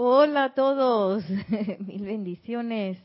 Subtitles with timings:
[0.00, 1.24] Hola a todos,
[1.80, 2.98] mil bendiciones.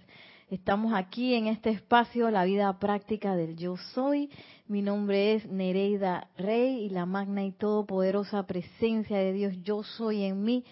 [0.51, 4.29] Estamos aquí en este espacio, la vida práctica del yo soy.
[4.67, 10.21] Mi nombre es Nereida Rey y la magna y todopoderosa presencia de Dios yo soy
[10.21, 10.65] en mí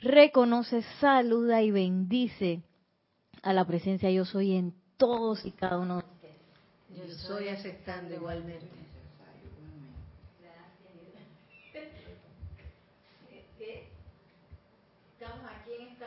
[0.00, 2.64] reconoce, saluda y bendice
[3.42, 7.08] a la presencia yo soy en todos y cada uno de ustedes.
[7.08, 8.66] Yo soy aceptando igualmente.
[15.20, 15.50] Estamos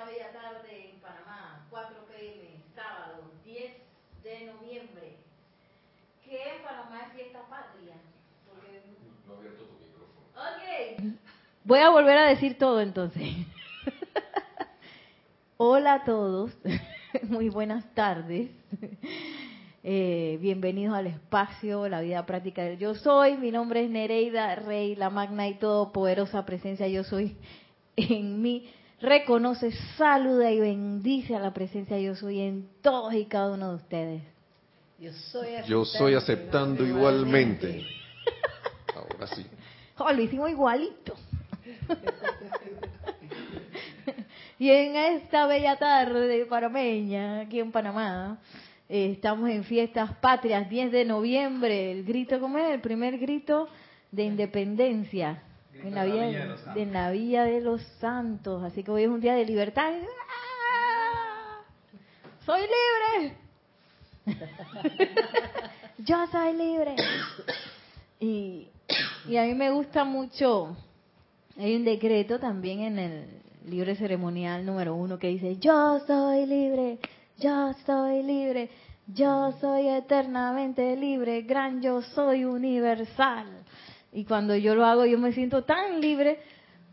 [0.01, 3.71] esta bella tarde en Panamá, 4 pm, sábado 10
[4.23, 5.17] de noviembre.
[6.23, 7.95] ¿Qué en Panamá es fiesta patria?
[8.47, 8.81] Porque...
[9.27, 10.25] No abierto tu micrófono.
[10.35, 11.17] Ok.
[11.63, 13.21] Voy a volver a decir todo entonces.
[15.57, 16.57] Hola a todos,
[17.23, 18.49] muy buenas tardes.
[19.83, 23.37] Eh, bienvenidos al espacio, la vida práctica del yo soy.
[23.37, 27.35] Mi nombre es Nereida Rey, la magna y todopoderosa presencia yo soy
[27.95, 28.71] en mí.
[29.01, 33.75] Reconoce, saluda y bendice a la presencia yo soy en todos y cada uno de
[33.75, 34.21] ustedes.
[34.99, 37.85] Yo soy aceptando, Yo soy aceptando igualmente.
[38.95, 39.45] Ahora sí.
[40.03, 41.13] Oh, lo hicimos igualito.
[44.57, 48.39] y en esta bella tarde panameña, aquí en Panamá,
[48.89, 52.73] eh, estamos en fiestas patrias, 10 de noviembre, el grito, ¿cómo es?
[52.73, 53.67] El primer grito
[54.11, 55.43] de independencia.
[55.73, 58.63] En la, villa, de, la Villa de los Santos.
[58.63, 59.91] Así que hoy es un día de libertad.
[59.93, 61.61] ¡Ah!
[62.45, 63.37] ¡Soy libre!
[65.97, 66.95] Yo soy libre.
[68.19, 68.67] Y,
[69.27, 70.75] y a mí me gusta mucho,
[71.57, 76.99] hay un decreto también en el libro ceremonial número uno que dice, yo soy libre,
[77.37, 78.69] yo soy libre,
[79.07, 83.60] yo soy eternamente libre, gran yo soy universal.
[84.11, 86.39] Y cuando yo lo hago yo me siento tan libre,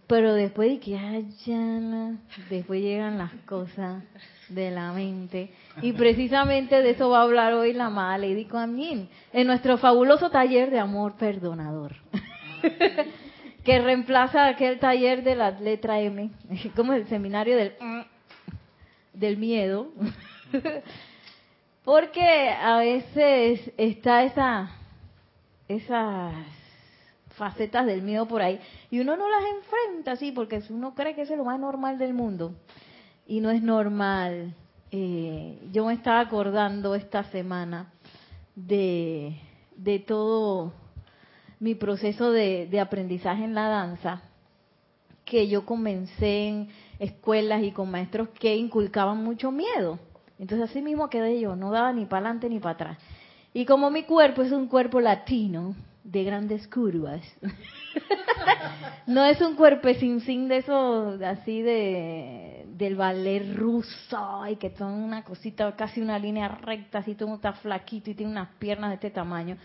[0.06, 2.16] pero después de que haya,
[2.48, 4.02] después llegan las cosas
[4.48, 5.50] de la mente.
[5.82, 9.78] Y precisamente de eso va a hablar hoy la amada Lady Kuan Yin, en nuestro
[9.78, 11.96] fabuloso taller de amor perdonador.
[13.64, 16.30] que reemplaza aquel taller de la letra M,
[16.76, 17.74] como el seminario del
[19.18, 19.88] del miedo.
[21.84, 24.70] Porque a veces está esa
[25.68, 26.34] esas
[27.38, 28.60] facetas del miedo por ahí
[28.90, 32.12] y uno no las enfrenta así porque uno cree que es lo más normal del
[32.12, 32.54] mundo
[33.26, 34.54] y no es normal.
[34.90, 37.92] Eh, yo me estaba acordando esta semana
[38.56, 39.38] de,
[39.76, 40.72] de todo
[41.60, 44.22] mi proceso de, de, aprendizaje en la danza,
[45.24, 49.98] que yo comencé en escuelas y con maestros que inculcaban mucho miedo.
[50.38, 52.98] Entonces así mismo quedé yo, no daba ni para adelante ni para atrás.
[53.52, 55.74] Y como mi cuerpo es un cuerpo latino,
[56.10, 57.20] de grandes curvas.
[59.06, 64.92] no es un cuerpecín sin de eso así de del ballet ruso y que son
[64.92, 68.94] una cosita casi una línea recta, así todo está flaquito y tiene unas piernas de
[68.94, 69.58] este tamaño.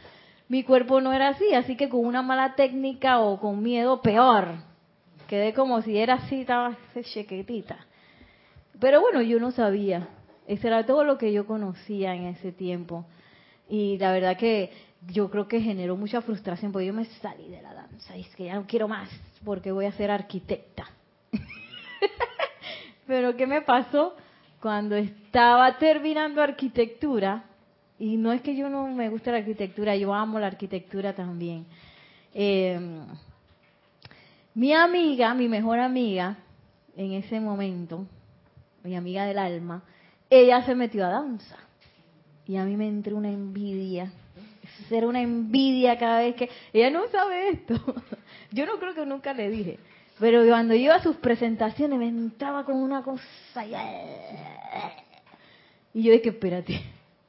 [0.49, 4.55] Mi cuerpo no era así, así que con una mala técnica o con miedo peor.
[5.27, 7.77] Quedé como si era así, estaba chiquitita.
[8.79, 10.09] Pero bueno, yo no sabía.
[10.45, 13.05] Eso era todo lo que yo conocía en ese tiempo.
[13.69, 14.71] Y la verdad que
[15.07, 18.35] yo creo que generó mucha frustración porque yo me salí de la danza y es
[18.35, 19.09] que ya no quiero más
[19.43, 20.85] porque voy a ser arquitecta.
[23.07, 24.15] Pero ¿qué me pasó?
[24.61, 27.43] Cuando estaba terminando arquitectura,
[27.99, 31.65] y no es que yo no me guste la arquitectura, yo amo la arquitectura también.
[32.33, 32.79] Eh,
[34.55, 36.37] mi amiga, mi mejor amiga,
[36.95, 38.05] en ese momento,
[38.83, 39.83] mi amiga del alma,
[40.29, 41.57] ella se metió a danza.
[42.45, 44.11] Y a mí me entró una envidia
[44.89, 47.75] ser una envidia cada vez que ella no sabe esto.
[48.51, 49.79] Yo no creo que nunca le dije,
[50.19, 53.65] pero cuando iba a sus presentaciones me entraba con una cosa
[55.93, 56.81] y yo dije, espérate,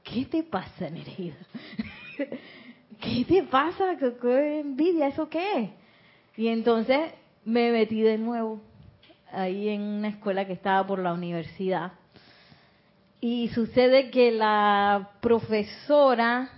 [0.03, 1.37] ¿qué te pasa, Nereida?
[3.01, 3.97] ¿Qué te pasa?
[3.99, 5.09] ¿Qué envidia?
[5.09, 5.71] ¿Eso qué?
[6.37, 7.13] Y entonces
[7.45, 8.63] me metí de nuevo
[9.31, 11.93] ahí en una escuela que estaba por la universidad.
[13.21, 16.51] Y sucede que la profesora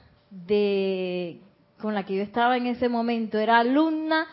[0.44, 1.41] de
[1.81, 4.27] con la que yo estaba en ese momento era alumna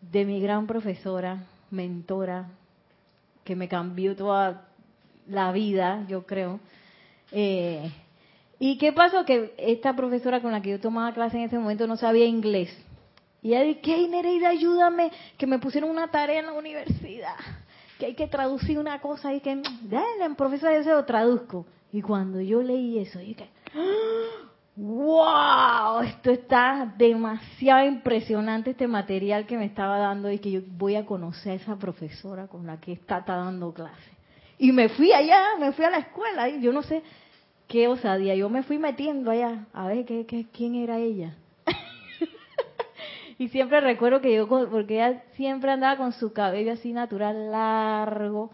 [0.00, 2.48] de mi gran profesora, mentora,
[3.44, 4.68] que me cambió toda
[5.28, 6.60] la vida, yo creo.
[7.30, 7.90] Eh,
[8.58, 9.24] ¿Y qué pasó?
[9.24, 12.70] Que esta profesora con la que yo tomaba clase en ese momento no sabía inglés.
[13.42, 15.10] Y ella dije, ¿qué, Nereida, ayúdame?
[15.36, 17.34] Que me pusieron una tarea en la universidad.
[17.98, 21.66] Que hay que traducir una cosa y que, dale, profesora, yo se lo traduzco.
[21.92, 24.21] Y cuando yo leí eso, dije, ¡Ah!
[24.76, 30.96] Wow, esto está demasiado impresionante este material que me estaba dando y que yo voy
[30.96, 34.10] a conocer a esa profesora con la que está, dando clase.
[34.58, 37.02] Y me fui allá, me fui a la escuela y yo no sé
[37.68, 41.36] qué osadía, yo me fui metiendo allá a ver qué, qué, quién era ella.
[43.38, 48.50] y siempre recuerdo que yo, porque ella siempre andaba con su cabello así natural, largo,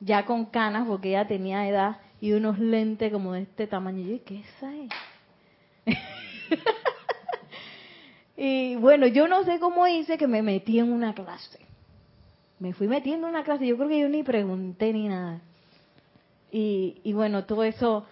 [0.00, 4.00] ya con canas, porque ella tenía edad, y unos lentes como de este tamaño.
[4.00, 4.70] Y yo, ¿qué es esa
[8.36, 11.58] y bueno, yo no sé cómo hice que me metí en una clase.
[12.58, 15.40] Me fui metiendo en una clase, yo creo que yo ni pregunté ni nada.
[16.50, 18.06] Y, y bueno, todo eso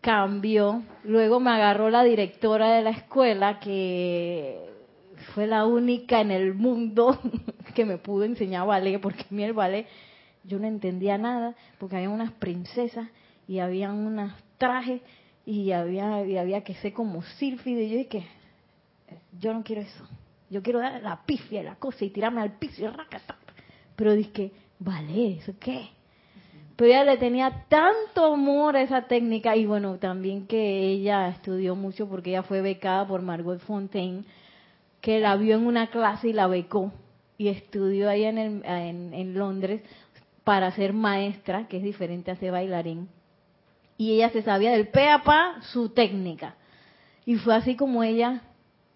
[0.00, 0.82] cambió.
[1.04, 4.72] Luego me agarró la directora de la escuela, que
[5.34, 7.18] fue la única en el mundo
[7.74, 9.86] que me pudo enseñar ballet, porque a mí el ballet
[10.44, 13.08] yo no entendía nada, porque había unas princesas
[13.46, 15.00] y había unos trajes
[15.44, 17.84] y había, había que ser como sírfide.
[17.84, 18.26] Y yo dije,
[19.38, 20.06] yo no quiero eso.
[20.50, 22.92] Yo quiero dar la pifia, la cosa y tirarme al piso y.
[23.96, 25.88] Pero dije, vale, ¿eso qué?
[26.76, 31.74] Pero ella le tenía tanto amor a esa técnica y bueno, también que ella estudió
[31.76, 34.24] mucho porque ella fue becada por Margot Fontaine,
[35.00, 36.92] que la vio en una clase y la becó
[37.38, 39.82] y estudió ahí en, en, en Londres
[40.44, 43.08] para ser maestra, que es diferente a ser bailarín
[44.02, 46.56] y ella se sabía del pe a pa su técnica.
[47.24, 48.42] Y fue así como ella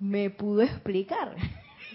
[0.00, 1.36] me pudo explicar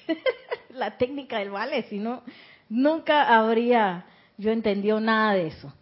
[0.69, 2.23] la técnica del ballet, si no,
[2.69, 4.05] nunca habría
[4.37, 5.73] yo entendido nada de eso.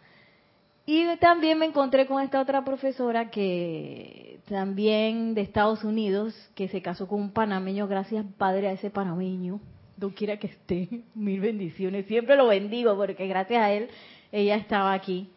[0.87, 6.81] Y también me encontré con esta otra profesora que también de Estados Unidos, que se
[6.81, 9.59] casó con un panameño, gracias padre a ese panameño,
[9.97, 13.87] no quiera que esté, mil bendiciones, siempre lo bendigo porque gracias a él
[14.31, 15.29] ella estaba aquí.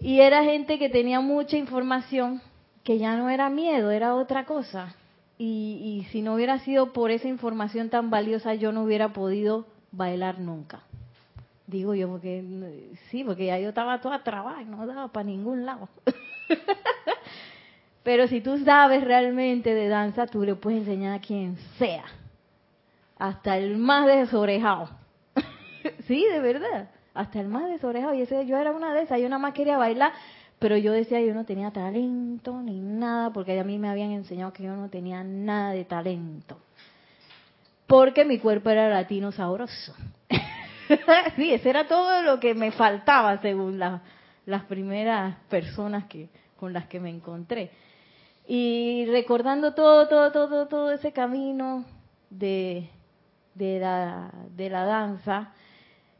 [0.00, 2.40] Y era gente que tenía mucha información,
[2.84, 4.94] que ya no era miedo, era otra cosa.
[5.36, 10.38] Y, si no hubiera sido por esa información tan valiosa, yo no hubiera podido bailar
[10.38, 10.80] nunca.
[11.66, 12.44] Digo yo, porque
[13.10, 15.88] sí, porque ya yo estaba toda trabada y no daba para ningún lado.
[18.02, 22.04] Pero si tú sabes realmente de danza, tú le puedes enseñar a quien sea,
[23.18, 24.90] hasta el más desorejado.
[26.06, 28.14] sí, de verdad hasta el más desorejado.
[28.14, 30.12] Y ese, yo era una de esas, yo nada más quería bailar,
[30.58, 34.52] pero yo decía yo no tenía talento ni nada, porque a mí me habían enseñado
[34.52, 36.58] que yo no tenía nada de talento.
[37.86, 39.94] Porque mi cuerpo era latino sabroso.
[41.36, 46.28] sí, ese era todo lo que me faltaba según las primeras personas que
[46.60, 47.70] con las que me encontré.
[48.46, 51.86] Y recordando todo, todo, todo, todo ese camino
[52.28, 52.90] de,
[53.54, 55.54] de, la, de la danza,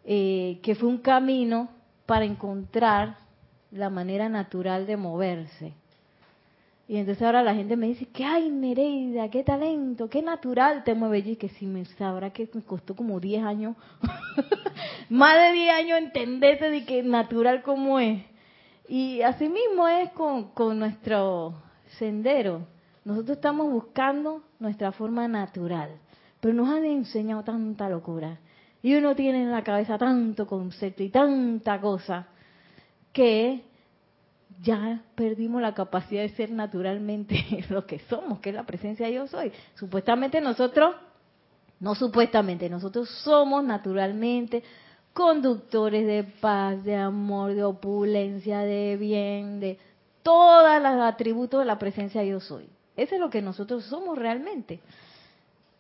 [0.05, 1.69] eh, que fue un camino
[2.07, 3.17] para encontrar
[3.71, 5.75] la manera natural de moverse.
[6.89, 10.93] Y entonces ahora la gente me dice, que ay Nereida, qué talento, qué natural te
[10.95, 11.19] mueve.
[11.19, 13.77] Y que si me sabrá que me costó como 10 años,
[15.09, 18.25] más de 10 años entenderte de que natural como es.
[18.89, 21.55] Y así mismo es con, con nuestro
[21.99, 22.67] sendero.
[23.05, 25.91] Nosotros estamos buscando nuestra forma natural,
[26.41, 28.41] pero nos han enseñado tanta locura
[28.83, 32.29] y uno tiene en la cabeza tanto concepto y tanta cosa
[33.13, 33.63] que
[34.63, 39.15] ya perdimos la capacidad de ser naturalmente lo que somos, que es la presencia de
[39.15, 39.53] yo soy.
[39.75, 40.95] Supuestamente nosotros,
[41.79, 44.63] no supuestamente, nosotros somos naturalmente
[45.13, 49.79] conductores de paz, de amor, de opulencia, de bien, de
[50.23, 52.69] todos los atributos de la presencia de yo soy.
[52.97, 54.81] Eso es lo que nosotros somos realmente.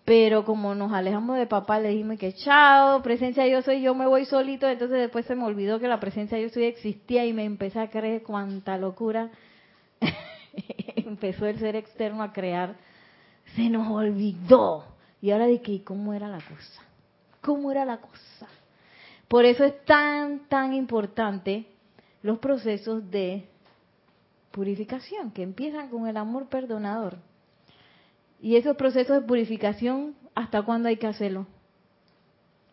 [0.04, 4.06] Pero como nos alejamos de papá, le dijimos que chao, presencia yo soy, yo me
[4.06, 4.68] voy solito.
[4.68, 7.90] Entonces después se me olvidó que la presencia yo soy existía y me empecé a
[7.90, 9.30] creer cuánta locura.
[10.96, 12.76] Empezó el ser externo a crear.
[13.54, 14.84] Se nos olvidó.
[15.20, 16.82] Y ahora dije, ¿cómo era la cosa?
[17.40, 18.48] ¿Cómo era la cosa?
[19.28, 21.66] Por eso es tan, tan importante
[22.22, 23.46] los procesos de
[24.50, 27.18] purificación que empiezan con el amor perdonador.
[28.40, 31.46] Y esos procesos de purificación, ¿hasta cuándo hay que hacerlo?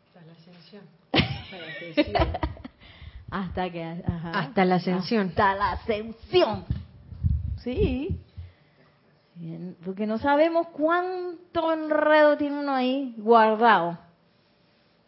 [0.08, 0.84] Hasta la ascensión.
[3.30, 5.28] Hasta que hasta la ascensión.
[5.28, 6.64] Hasta la ascensión.
[7.62, 8.18] Sí.
[9.84, 13.98] Porque no sabemos cuánto enredo tiene uno ahí guardado.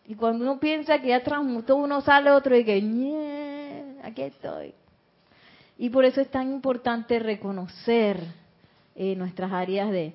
[0.06, 4.74] Y cuando uno piensa que ya transmutó, uno sale otro y que, aquí estoy.
[5.78, 8.22] Y por eso es tan importante reconocer
[8.96, 10.14] eh, nuestras áreas de,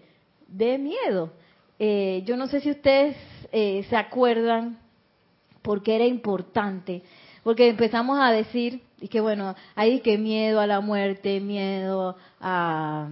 [0.48, 1.32] de miedo.
[1.78, 3.16] Eh, yo no sé si ustedes
[3.52, 4.78] eh, se acuerdan
[5.62, 7.02] por qué era importante,
[7.42, 13.08] porque empezamos a decir, y que bueno, hay que miedo a la muerte, miedo a,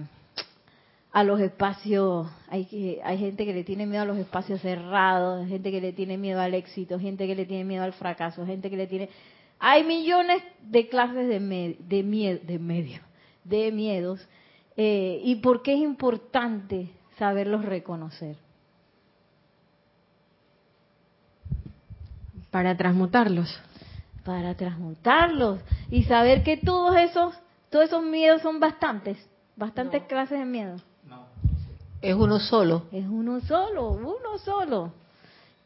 [1.11, 5.71] a los espacios, hay, hay gente que le tiene miedo a los espacios cerrados, gente
[5.71, 8.77] que le tiene miedo al éxito, gente que le tiene miedo al fracaso, gente que
[8.77, 9.09] le tiene...
[9.59, 12.99] Hay millones de clases de, de, miedo, de medio,
[13.43, 14.27] de miedos.
[14.75, 18.35] Eh, ¿Y por qué es importante saberlos reconocer?
[22.51, 23.59] Para transmutarlos.
[24.23, 27.35] Para transmutarlos y saber que todos esos,
[27.69, 29.17] todos esos miedos son bastantes,
[29.55, 30.77] bastantes clases de miedo.
[32.03, 32.83] Es uno solo.
[32.91, 34.91] Es uno solo, uno solo.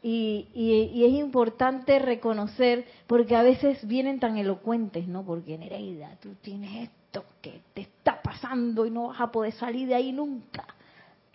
[0.00, 5.24] Y, y, es importante reconocer, porque a veces vienen tan elocuentes, ¿no?
[5.24, 9.88] Porque Nereida, tú tienes esto que te está pasando y no vas a poder salir
[9.88, 10.64] de ahí nunca.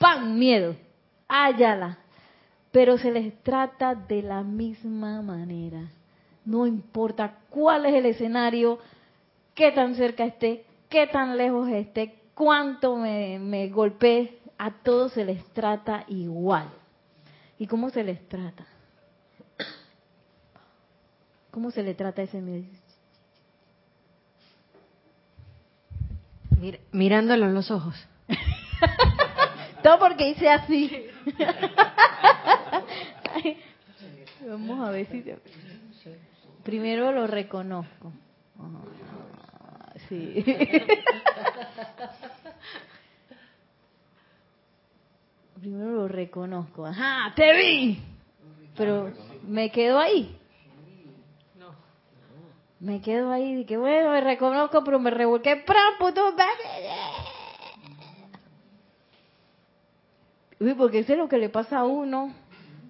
[0.04, 0.38] ¡Pam!
[0.38, 0.76] Miedo.
[1.30, 1.98] Háyala.
[2.74, 5.90] Pero se les trata de la misma manera.
[6.44, 8.80] No importa cuál es el escenario,
[9.56, 15.24] qué tan cerca esté, qué tan lejos esté, cuánto me, me golpee, a todos se
[15.24, 16.68] les trata igual.
[17.58, 18.66] ¿Y cómo se les trata?
[21.50, 22.66] ¿Cómo se le trata a ese miedo?
[26.92, 27.96] mirándolo en los ojos.
[29.84, 31.08] Todo porque hice así.
[34.48, 35.22] vamos a ver si...
[36.64, 38.14] Primero lo reconozco.
[38.58, 40.46] Ah, sí.
[45.60, 46.86] primero lo reconozco.
[46.86, 48.02] Ajá, te vi.
[48.78, 49.12] Pero
[49.46, 50.40] me quedo ahí.
[52.80, 55.64] Me quedo ahí que bueno, me reconozco, pero me revolqué.
[60.60, 62.34] Uy, porque eso es lo que le pasa a uno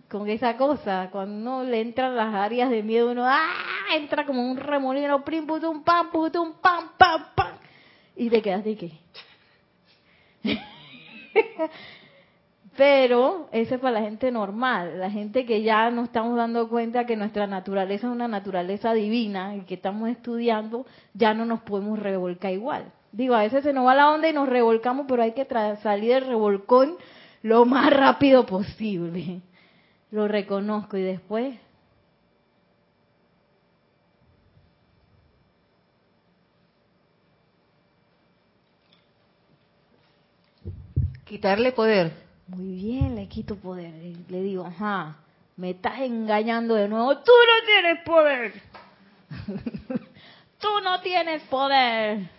[0.09, 1.09] con esa cosa.
[1.11, 3.95] Cuando uno le entran las áreas de miedo, uno ¡ah!
[3.95, 7.57] entra como un remolino, prim, putum, pam, putum, pam, pam, pam.
[8.15, 8.91] Y te quedas de qué.
[12.75, 17.05] Pero ese es para la gente normal, la gente que ya nos estamos dando cuenta
[17.05, 21.99] que nuestra naturaleza es una naturaleza divina y que estamos estudiando, ya no nos podemos
[21.99, 22.91] revolcar igual.
[23.11, 25.45] Digo, a veces se nos va la onda y nos revolcamos, pero hay que
[25.83, 26.95] salir del revolcón
[27.43, 29.41] lo más rápido posible.
[30.09, 31.59] Lo reconozco y después
[41.25, 42.13] quitarle poder.
[42.47, 43.93] Muy bien, le quito poder.
[44.29, 45.17] Le digo, ajá,
[45.57, 47.17] me estás engañando de nuevo.
[47.17, 48.53] Tú no tienes poder.
[50.59, 52.29] Tú no tienes poder.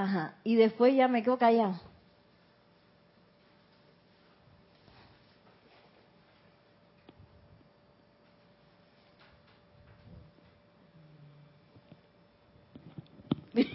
[0.00, 1.78] Ajá, y después ya me quedo callado.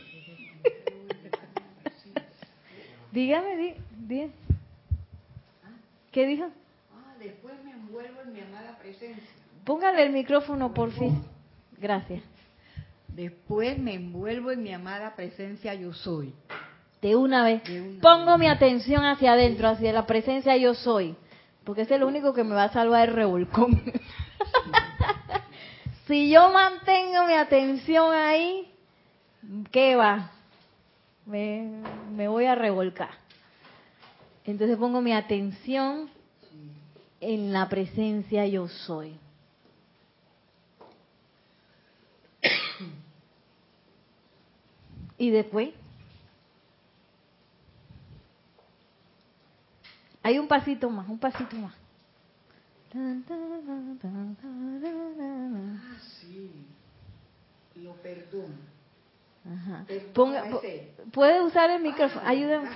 [3.11, 3.77] Dígame,
[4.07, 4.31] di,
[6.11, 6.45] ¿Qué dijo?
[6.91, 9.21] Ah, después me envuelvo en mi amada presencia.
[9.63, 11.23] Póngale el micrófono, por fin.
[11.77, 12.23] Gracias.
[13.15, 16.33] Después me envuelvo en mi amada presencia yo soy.
[17.01, 17.61] De una vez.
[18.01, 21.15] Pongo mi atención hacia adentro, hacia la presencia yo soy.
[21.63, 23.81] Porque ese es lo único que me va a salvar el revolcón.
[26.07, 28.69] si yo mantengo mi atención ahí,
[29.71, 30.31] ¿qué va?
[31.25, 31.81] me,
[32.11, 33.11] me voy a revolcar.
[34.43, 36.09] Entonces pongo mi atención
[37.21, 39.17] en la presencia yo soy.
[45.17, 45.69] Y después
[50.21, 51.73] hay un pasito más, un pasito más.
[52.93, 53.15] Ah,
[56.19, 56.51] sí.
[57.75, 58.55] Lo perdono.
[59.45, 59.85] Ajá.
[61.11, 62.69] puede usar el micrófono, ayúdame.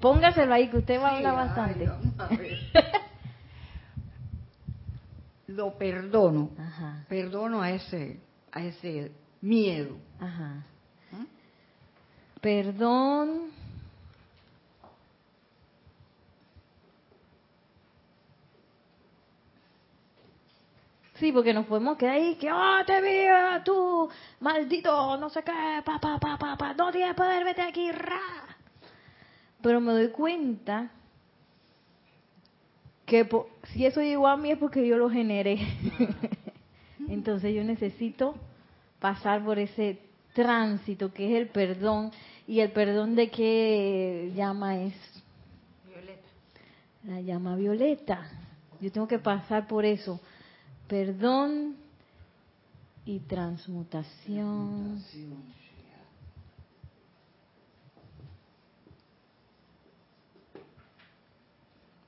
[0.00, 1.86] Póngaselo ahí, que usted va a hablar bastante.
[5.46, 6.50] Lo perdono.
[7.08, 8.18] Perdono a ese,
[8.50, 9.96] a ese miedo.
[10.18, 10.64] Ajá.
[12.40, 13.50] Perdón
[21.20, 24.08] Sí, porque nos podemos quedar ahí, que, oh, te veo, tú,
[24.40, 28.56] maldito, no sé qué, pa, pa, pa, pa, pa, no tienes poder, vete aquí, ra.
[29.60, 30.90] Pero me doy cuenta
[33.04, 33.28] que
[33.64, 35.58] si eso llegó a mí es porque yo lo generé.
[37.08, 38.36] Entonces yo necesito
[38.98, 39.98] pasar por ese
[40.32, 42.12] tránsito que es el perdón.
[42.50, 44.94] ¿Y el perdón de qué llama es?
[45.86, 46.28] Violeta.
[47.04, 48.28] La llama violeta.
[48.80, 50.20] Yo tengo que pasar por eso
[50.88, 51.76] perdón
[53.04, 55.00] y transmutación.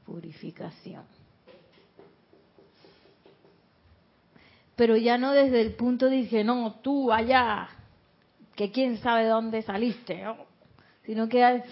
[0.04, 1.04] Purificación.
[4.74, 7.68] Pero ya no desde el punto de que no, tú allá,
[8.54, 10.36] que quién sabe de dónde saliste, ¿no?
[11.04, 11.62] sino que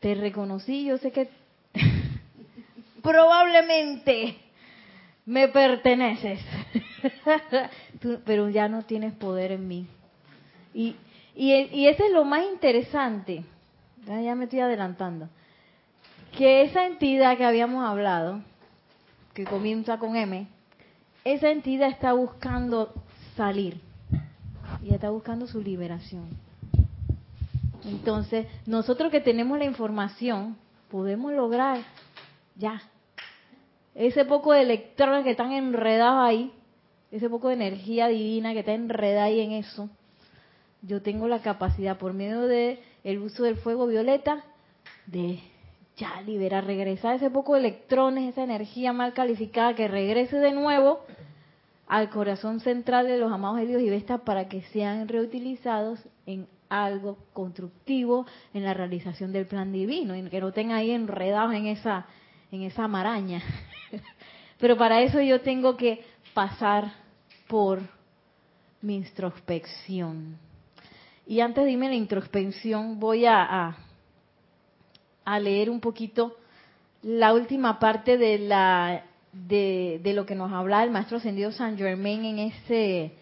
[0.00, 1.28] te reconocí, yo sé que
[3.02, 4.36] probablemente
[5.26, 6.40] me perteneces,
[8.24, 9.86] pero ya no tienes poder en mí.
[10.72, 10.96] Y,
[11.34, 13.44] y, y ese es lo más interesante,
[14.06, 15.28] ya me estoy adelantando,
[16.36, 18.40] que esa entidad que habíamos hablado,
[19.34, 20.46] que comienza con M,
[21.24, 22.94] esa entidad está buscando
[23.36, 23.87] salir
[24.82, 26.28] y está buscando su liberación.
[27.84, 30.56] Entonces, nosotros que tenemos la información,
[30.90, 31.78] podemos lograr
[32.56, 32.82] ya
[33.94, 36.52] ese poco de electrones que están enredados ahí,
[37.10, 39.88] ese poco de energía divina que está enredada ahí en eso.
[40.82, 44.44] Yo tengo la capacidad por medio de el uso del fuego violeta
[45.06, 45.40] de
[45.96, 51.00] ya liberar, regresar ese poco de electrones, esa energía mal calificada que regrese de nuevo
[51.88, 57.16] al corazón central de los amados Helios y Vestas para que sean reutilizados en algo
[57.32, 62.06] constructivo en la realización del plan divino y que no estén ahí enredados en esa
[62.50, 63.42] en esa maraña.
[64.58, 66.04] Pero para eso yo tengo que
[66.34, 66.92] pasar
[67.46, 67.80] por
[68.80, 70.38] mi introspección.
[71.26, 73.76] Y antes de irme la introspección, voy a,
[75.24, 76.36] a, leer un poquito
[77.02, 81.76] la última parte de la de, de, lo que nos habla el maestro ascendido San
[81.76, 83.12] Germain en ese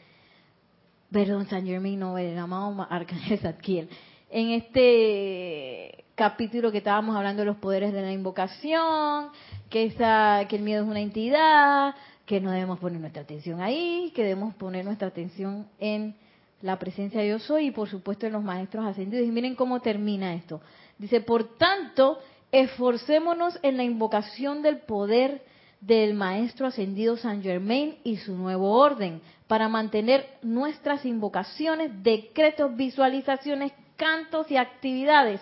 [1.10, 3.88] perdón, San Germain no, el amado Arcángel Zadkiel,
[4.30, 9.28] en este capítulo que estábamos hablando de los poderes de la invocación,
[9.70, 11.94] que, esa, que el miedo es una entidad,
[12.24, 16.16] que no debemos poner nuestra atención ahí, que debemos poner nuestra atención en
[16.62, 19.26] la presencia de yo soy y por supuesto en los maestros ascendidos.
[19.26, 20.60] Y miren cómo termina esto.
[20.98, 22.18] Dice, por tanto,
[22.50, 25.42] esforcémonos en la invocación del poder
[25.80, 33.72] del Maestro Ascendido San Germain y su nuevo orden, para mantener nuestras invocaciones, decretos, visualizaciones,
[33.96, 35.40] cantos y actividades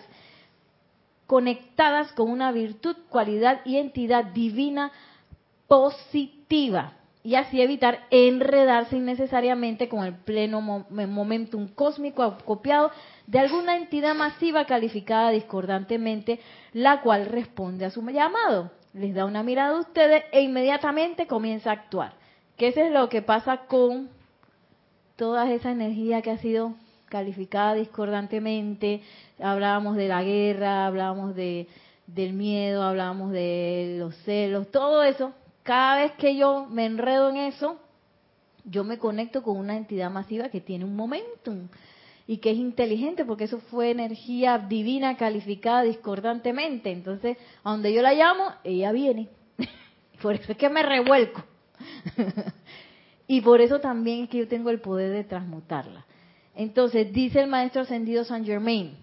[1.27, 4.91] conectadas con una virtud, cualidad y entidad divina
[5.67, 12.91] positiva y así evitar enredarse innecesariamente con el pleno momentum cósmico acopiado
[13.25, 16.39] de alguna entidad masiva calificada discordantemente,
[16.73, 21.69] la cual responde a su llamado les da una mirada a ustedes e inmediatamente comienza
[21.69, 22.13] a actuar.
[22.57, 24.09] Que es lo que pasa con
[25.17, 26.73] toda esa energía que ha sido
[27.09, 29.01] calificada discordantemente.
[29.39, 31.67] Hablábamos de la guerra, hablábamos de,
[32.07, 35.33] del miedo, hablábamos de los celos, todo eso.
[35.63, 37.77] Cada vez que yo me enredo en eso,
[38.63, 41.67] yo me conecto con una entidad masiva que tiene un momentum
[42.27, 46.91] y que es inteligente porque eso fue energía divina calificada discordantemente.
[46.91, 49.29] Entonces, a donde yo la llamo, ella viene.
[50.21, 51.43] por eso es que me revuelco.
[53.27, 56.05] y por eso también es que yo tengo el poder de transmutarla.
[56.55, 58.95] Entonces, dice el maestro ascendido San Germain,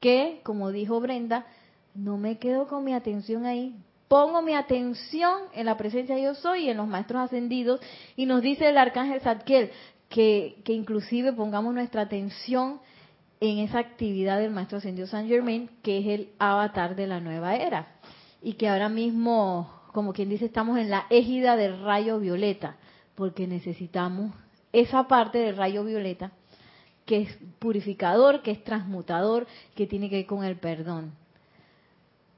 [0.00, 1.46] que, como dijo Brenda,
[1.94, 3.76] no me quedo con mi atención ahí,
[4.08, 7.80] pongo mi atención en la presencia de yo soy y en los maestros ascendidos,
[8.16, 9.70] y nos dice el arcángel Zadkiel,
[10.08, 12.80] que, inclusive pongamos nuestra atención
[13.40, 17.56] en esa actividad del Maestro Ascendido San Germain, que es el avatar de la nueva
[17.56, 17.88] era.
[18.42, 22.76] Y que ahora mismo, como quien dice, estamos en la égida del rayo violeta,
[23.14, 24.32] porque necesitamos
[24.72, 26.32] esa parte del rayo violeta
[27.06, 31.12] que es purificador, que es transmutador, que tiene que ver con el perdón.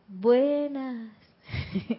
[0.09, 1.11] Buenas.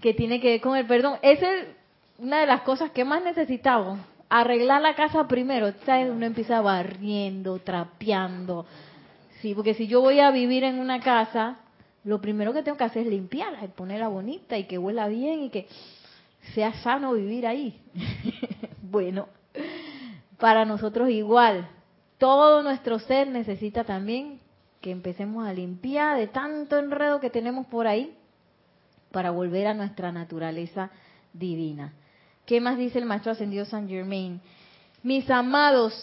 [0.00, 1.18] que tiene que ver con el perdón.
[1.22, 1.79] Es el
[2.20, 5.72] una de las cosas que más necesitamos, arreglar la casa primero.
[5.84, 6.10] ¿Sabes?
[6.10, 8.66] Uno empieza barriendo, trapeando.
[9.40, 11.56] Sí, porque si yo voy a vivir en una casa,
[12.04, 15.50] lo primero que tengo que hacer es limpiarla, ponerla bonita y que huela bien y
[15.50, 15.66] que
[16.54, 17.80] sea sano vivir ahí.
[18.82, 19.28] bueno,
[20.38, 21.68] para nosotros igual.
[22.18, 24.40] Todo nuestro ser necesita también
[24.82, 28.14] que empecemos a limpiar de tanto enredo que tenemos por ahí
[29.10, 30.90] para volver a nuestra naturaleza
[31.32, 31.94] divina.
[32.50, 34.40] ¿Qué más dice el maestro ascendido San Germain?
[35.04, 35.94] Mis amados,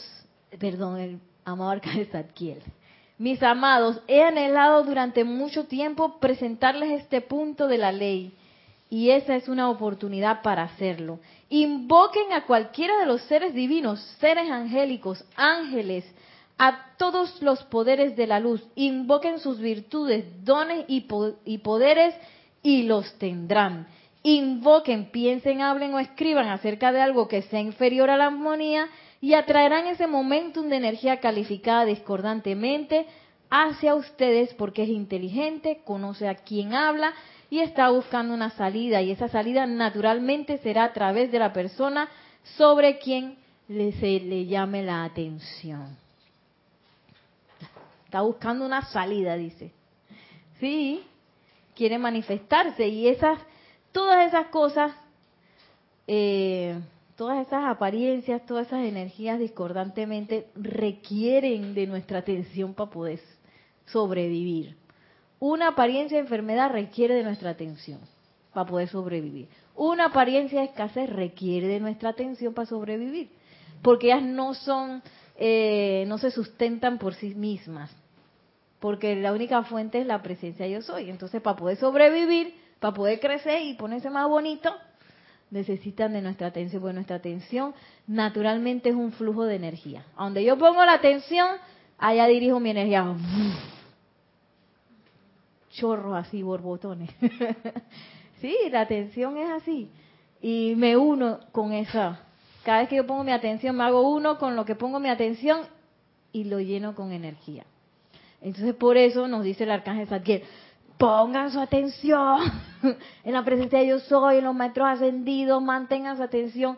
[0.58, 2.64] perdón, el amado arcángel Zadkiel.
[3.18, 8.32] Mis amados, he anhelado durante mucho tiempo presentarles este punto de la ley
[8.90, 11.20] y esa es una oportunidad para hacerlo.
[11.50, 16.06] Invoquen a cualquiera de los seres divinos, seres angélicos, ángeles,
[16.58, 18.66] a todos los poderes de la luz.
[18.76, 21.02] Invoquen sus virtudes, dones y,
[21.58, 22.16] poderes
[22.64, 23.86] y los tendrán
[24.36, 28.90] invoquen, piensen, hablen o escriban acerca de algo que sea inferior a la armonía
[29.22, 33.06] y atraerán ese momentum de energía calificada discordantemente
[33.50, 37.14] hacia ustedes porque es inteligente, conoce a quién habla
[37.50, 42.10] y está buscando una salida y esa salida naturalmente será a través de la persona
[42.58, 43.38] sobre quien
[43.68, 45.98] le, se le llame la atención.
[48.06, 49.72] Está buscando una salida, dice.
[50.60, 51.04] Sí,
[51.76, 53.40] quiere manifestarse y esas,
[53.98, 54.92] todas esas cosas,
[56.06, 56.80] eh,
[57.16, 63.20] todas esas apariencias, todas esas energías discordantemente requieren de nuestra atención para poder
[63.88, 64.78] sobrevivir.
[65.40, 68.00] Una apariencia de enfermedad requiere de nuestra atención
[68.54, 69.48] para poder sobrevivir.
[69.76, 73.32] Una apariencia de escasez requiere de nuestra atención para sobrevivir,
[73.82, 75.02] porque ellas no son,
[75.38, 77.90] eh, no se sustentan por sí mismas,
[78.80, 81.10] porque la única fuente es la presencia yo soy.
[81.10, 84.74] Entonces, para poder sobrevivir, para poder crecer y ponerse más bonito,
[85.50, 87.74] necesitan de nuestra atención, porque nuestra atención
[88.06, 90.06] naturalmente es un flujo de energía.
[90.16, 91.48] A donde yo pongo la atención,
[91.98, 93.06] allá dirijo mi energía
[95.78, 97.10] chorros así, borbotones.
[98.42, 99.90] sí, la atención es así.
[100.42, 102.20] Y me uno con esa.
[102.64, 105.10] Cada vez que yo pongo mi atención, me hago uno con lo que pongo mi
[105.10, 105.62] atención
[106.34, 107.66] y lo lleno con energía.
[108.42, 110.44] Entonces, por eso nos dice el arcángel Zadkiel,
[110.98, 112.40] pongan su atención
[113.24, 116.78] en la presencia de yo soy, en los maestros ascendidos, mantengan su atención.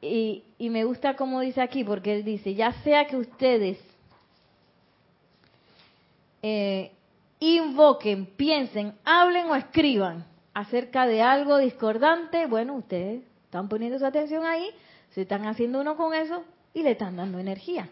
[0.00, 3.78] Y, y me gusta como dice aquí, porque él dice, ya sea que ustedes
[6.42, 6.92] eh,
[7.40, 10.24] invoquen, piensen, hablen o escriban
[10.54, 14.70] acerca de algo discordante, bueno, ustedes están poniendo su atención ahí,
[15.10, 17.88] se están haciendo uno con eso y le están dando energía.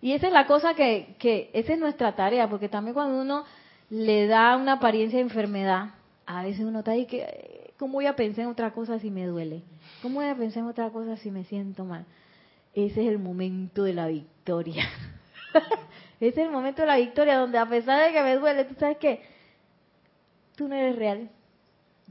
[0.00, 3.44] Y esa es la cosa que, que, esa es nuestra tarea, porque también cuando uno
[3.90, 5.90] le da una apariencia de enfermedad,
[6.26, 9.26] a veces uno está ahí que, ¿cómo voy a pensar en otra cosa si me
[9.26, 9.62] duele?
[10.02, 12.04] ¿Cómo voy a pensar en otra cosa si me siento mal?
[12.74, 14.88] Ese es el momento de la victoria.
[16.20, 18.74] Ese es el momento de la victoria donde a pesar de que me duele, tú
[18.78, 19.22] sabes que
[20.56, 21.30] tú no eres real.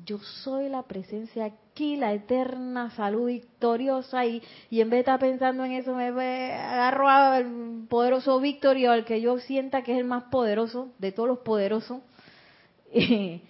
[0.05, 5.19] Yo soy la presencia aquí, la eterna salud victoriosa y, y en vez de estar
[5.19, 10.05] pensando en eso me agarro al poderoso Victorio, al que yo sienta que es el
[10.05, 11.99] más poderoso de todos los poderosos.
[12.93, 13.41] Y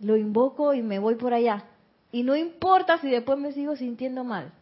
[0.00, 1.64] lo invoco y me voy por allá.
[2.12, 4.52] Y no importa si después me sigo sintiendo mal.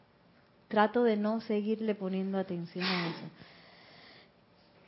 [0.66, 3.24] Trato de no seguirle poniendo atención a eso.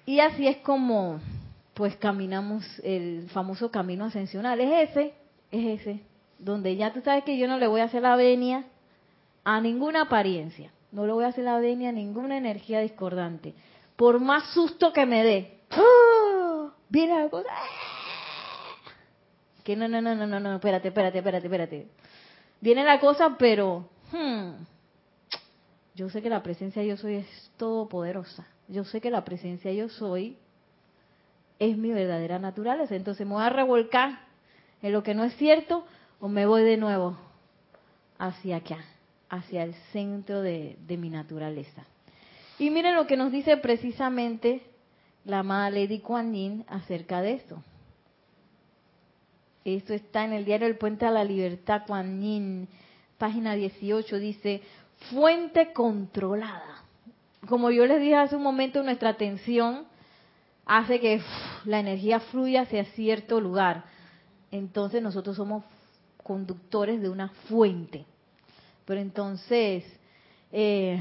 [0.04, 1.20] Y así es como
[1.74, 4.60] pues caminamos el famoso camino ascensional.
[4.60, 5.14] Es ese,
[5.52, 6.00] es ese,
[6.38, 8.64] donde ya tú sabes que yo no le voy a hacer la venia
[9.44, 13.54] a ninguna apariencia, no le voy a hacer la venia a ninguna energía discordante.
[13.96, 16.70] Por más susto que me dé, ¡oh!
[16.88, 17.48] viene la cosa,
[19.64, 21.86] que no, no, no, no, no, no, espérate, espérate, espérate, espérate.
[22.60, 24.50] Viene la cosa, pero hmm,
[25.94, 29.88] yo sé que la presencia yo soy es todopoderosa yo sé que la presencia yo
[29.88, 30.36] soy
[31.58, 32.94] es mi verdadera naturaleza.
[32.94, 34.20] Entonces me voy a revolcar
[34.82, 35.86] en lo que no es cierto
[36.20, 37.16] o me voy de nuevo
[38.18, 38.78] hacia acá,
[39.28, 41.84] hacia el centro de, mi naturaleza.
[42.58, 44.62] Y miren lo que nos dice precisamente
[45.24, 47.62] la amada Lady Kuan Yin acerca de esto.
[49.64, 52.68] Esto está en el diario El Puente a la Libertad, Kuan Yin,
[53.18, 54.62] página 18, dice,
[55.10, 56.76] fuente controlada
[57.46, 59.84] como yo les dije hace un momento, nuestra atención
[60.64, 61.22] hace que
[61.64, 63.84] la energía fluya hacia cierto lugar.
[64.50, 65.64] Entonces nosotros somos
[66.26, 68.04] conductores de una fuente.
[68.84, 69.84] Pero entonces,
[70.50, 71.00] eh,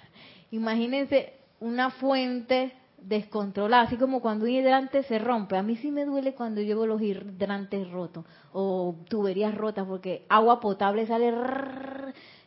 [0.50, 5.56] imagínense una fuente descontrolada, así como cuando un hidrante se rompe.
[5.56, 10.60] A mí sí me duele cuando llevo los hidrantes rotos o tuberías rotas porque agua
[10.60, 11.32] potable sale...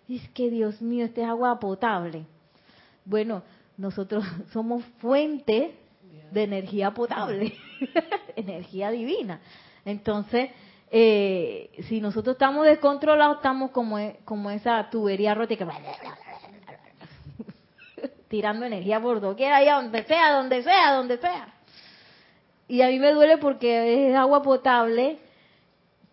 [0.07, 2.25] es que Dios mío, este es agua potable.
[3.03, 3.41] Bueno,
[3.77, 5.75] nosotros somos fuente
[6.31, 7.55] de energía potable,
[8.35, 9.41] energía divina.
[9.85, 10.51] Entonces,
[10.93, 15.65] eh, si nosotros estamos descontrolados, estamos como, e, como esa tubería rota que
[18.27, 21.47] tirando energía por doquiera, ahí donde sea, donde sea, donde sea.
[22.67, 25.19] Y a mí me duele porque es agua potable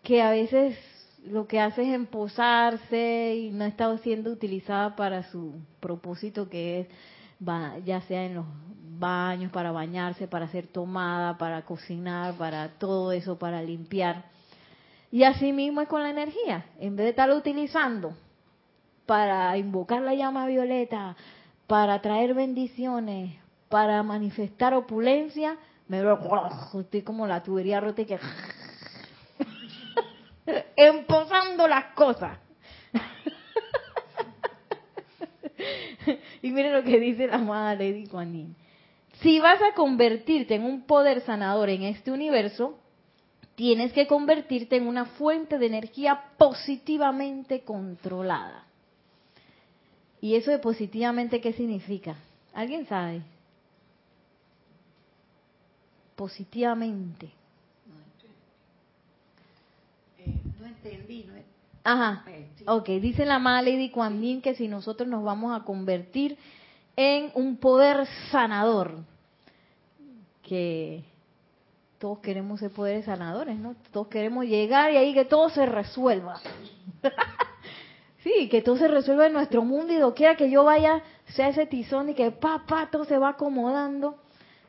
[0.01, 0.77] que a veces
[1.25, 6.87] lo que hace es emposarse y no está siendo utilizada para su propósito que es
[7.85, 8.45] ya sea en los
[8.97, 14.25] baños para bañarse, para hacer tomada, para cocinar, para todo eso, para limpiar.
[15.11, 16.65] Y así mismo es con la energía.
[16.79, 18.13] En vez de estarlo utilizando
[19.05, 21.15] para invocar la llama violeta,
[21.65, 23.35] para traer bendiciones,
[23.69, 26.19] para manifestar opulencia, me veo
[26.79, 28.19] estoy como la tubería rota que
[30.75, 32.37] empozando las cosas.
[36.41, 38.55] y miren lo que dice la amada Lady Kuan Yin.
[39.21, 42.79] Si vas a convertirte en un poder sanador en este universo,
[43.59, 48.63] tienes que convertirte en una fuente de energía positivamente controlada.
[50.21, 52.15] ¿Y eso de positivamente qué significa?
[52.53, 53.21] ¿Alguien sabe?
[56.15, 57.31] Positivamente.
[60.57, 61.49] No entendí, no entendí.
[61.83, 62.23] Ajá.
[62.65, 66.37] Ok, dice la amada Lady Kuan que si nosotros nos vamos a convertir
[66.95, 69.03] en un poder sanador,
[70.43, 71.03] que
[71.99, 73.75] todos queremos ser poderes sanadores, ¿no?
[73.91, 76.39] Todos queremos llegar y ahí que todo se resuelva.
[78.23, 81.65] sí, que todo se resuelva en nuestro mundo y doquiera que yo vaya, sea ese
[81.65, 84.15] tizón y que pa, pa, todo se va acomodando.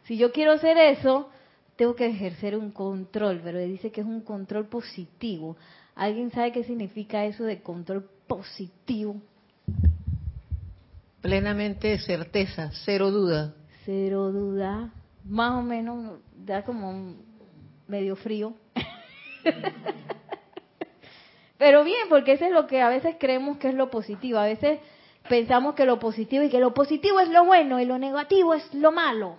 [0.05, 1.31] Si yo quiero hacer eso,
[1.77, 5.57] tengo que ejercer un control, pero dice que es un control positivo.
[5.95, 9.17] ¿Alguien sabe qué significa eso de control positivo?
[11.21, 13.55] Plenamente certeza, cero duda.
[13.85, 14.91] Cero duda.
[15.25, 17.25] Más o menos da como un
[17.87, 18.55] medio frío.
[21.59, 24.39] Pero bien, porque eso es lo que a veces creemos que es lo positivo.
[24.39, 24.81] A veces
[25.29, 28.73] pensamos que lo positivo y que lo positivo es lo bueno y lo negativo es
[28.75, 29.37] lo malo.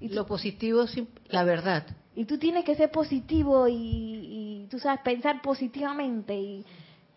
[0.00, 1.86] Y tú, Lo positivo es la verdad.
[2.14, 6.64] y tú tienes que ser positivo y, y tú sabes pensar positivamente y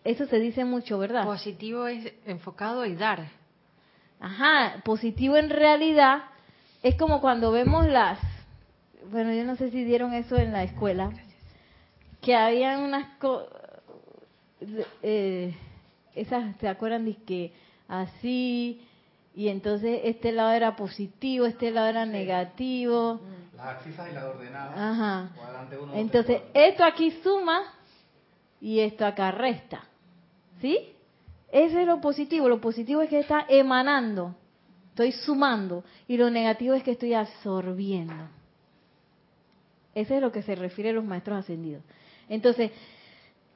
[0.04, 1.24] eso se dice mucho, ¿verdad?
[1.24, 3.28] Positivo es enfocado y dar.
[4.20, 6.24] Ajá, positivo en realidad
[6.84, 8.18] es como cuando vemos las,
[9.10, 11.10] bueno, yo no sé si dieron eso en la escuela,
[12.20, 13.48] que habían unas co-
[15.02, 15.54] eh,
[16.14, 17.52] esas, ¿se acuerdan de que
[17.88, 18.80] así
[19.34, 23.20] y entonces este lado era positivo, este lado era negativo?
[23.56, 24.76] Las abscisas y las ordenadas.
[24.76, 25.30] Ajá.
[25.82, 27.62] Uno, Entonces, esto aquí suma
[28.60, 29.84] y esto acá resta.
[30.60, 30.78] ¿Sí?
[31.50, 32.48] Ese es lo positivo.
[32.48, 34.34] Lo positivo es que está emanando.
[34.94, 35.82] Estoy sumando.
[36.06, 38.14] Y lo negativo es que estoy absorbiendo.
[39.92, 41.82] Ese es lo que se refiere a los maestros ascendidos.
[42.28, 42.70] Entonces,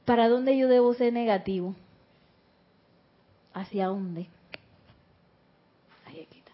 [0.05, 1.77] ¿para dónde yo debo ser negativo?
[3.55, 4.27] ¿Hacia dónde?
[6.07, 6.53] Ahí aquí está.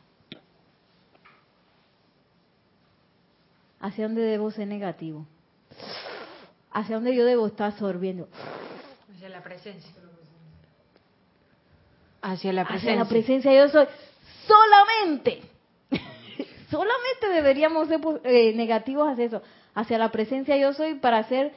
[3.80, 5.26] ¿Hacia dónde debo ser negativo?
[6.72, 8.28] ¿Hacia dónde yo debo estar absorbiendo?
[9.14, 9.90] Hacia la presencia.
[12.20, 12.96] Hacia la Hacia presencia.
[12.96, 13.86] la presencia yo soy.
[14.46, 15.42] Solamente.
[16.70, 19.42] Solamente deberíamos ser po- eh, negativos hacia eso.
[19.74, 21.52] Hacia la presencia yo soy para ser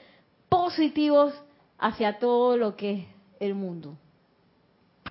[0.49, 1.33] positivos
[1.77, 3.05] hacia todo lo que es
[3.39, 3.95] el mundo.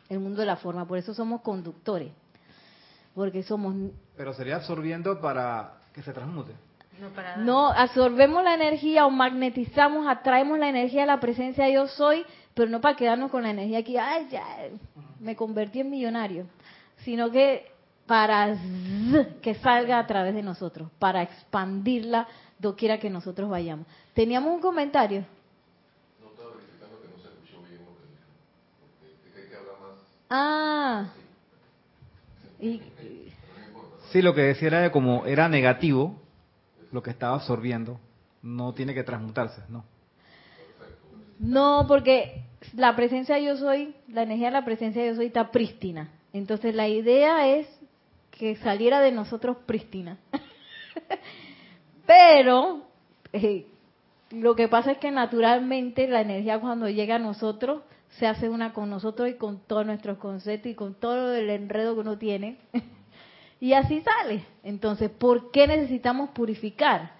[0.08, 0.86] El mundo de la forma.
[0.86, 2.10] Por eso somos conductores.
[3.14, 3.74] Porque somos
[4.16, 6.52] Pero sería absorbiendo para que se transmute.
[7.00, 7.36] No para.
[7.36, 12.70] No, absorbemos la energía o magnetizamos, atraemos la energía de la presencia yo soy, pero
[12.70, 14.42] no para quedarnos con la energía aquí, ay, ya,
[15.20, 16.46] me convertí en millonario,
[16.98, 17.70] sino que
[18.06, 18.56] para
[19.42, 22.28] que salga a través de nosotros, para expandirla
[22.58, 23.86] doquiera que nosotros vayamos.
[24.14, 25.24] Teníamos un comentario.
[26.20, 28.26] No estaba verificando que no se escuchó bien lo que dijo.
[28.80, 29.98] Porque hay que hablar más.
[30.30, 31.06] Ah,
[32.60, 32.80] y,
[34.10, 36.18] Sí, lo que decía era de como era negativo,
[36.92, 37.98] lo que estaba absorbiendo,
[38.42, 39.84] no tiene que transmutarse, ¿no?
[41.38, 46.08] No, porque la presencia yo soy, la energía de la presencia yo soy está prístina.
[46.36, 47.66] Entonces la idea es
[48.30, 50.18] que saliera de nosotros prístina.
[52.06, 52.82] Pero
[53.32, 53.66] eh,
[54.30, 57.82] lo que pasa es que naturalmente la energía cuando llega a nosotros
[58.18, 61.94] se hace una con nosotros y con todos nuestros conceptos y con todo el enredo
[61.94, 62.58] que uno tiene.
[63.60, 64.44] y así sale.
[64.62, 67.12] Entonces, ¿por qué necesitamos purificar?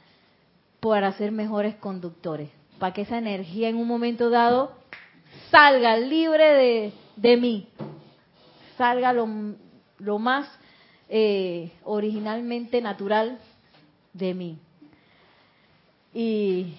[0.81, 2.51] Para ser mejores conductores.
[2.79, 4.73] Para que esa energía en un momento dado
[5.51, 7.69] salga libre de, de mí.
[8.77, 9.29] Salga lo,
[9.99, 10.49] lo más
[11.09, 13.39] eh, originalmente natural
[14.13, 14.59] de mí.
[16.13, 16.75] Y,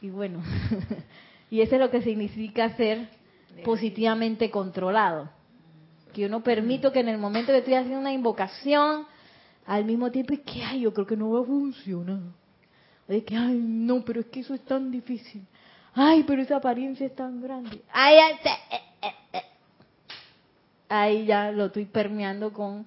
[0.00, 0.42] y bueno,
[1.50, 3.08] y eso es lo que significa ser
[3.64, 5.30] positivamente controlado.
[6.12, 9.06] Que yo no permito que en el momento que estoy haciendo una invocación,
[9.66, 12.20] al mismo tiempo, es que, ay, yo creo que no va a funcionar.
[13.06, 15.42] De que, ay, no, pero es que eso es tan difícil.
[15.94, 17.82] Ay, pero esa apariencia es tan grande.
[17.92, 18.78] Ay, ay.
[20.88, 22.86] Ahí ya lo estoy permeando con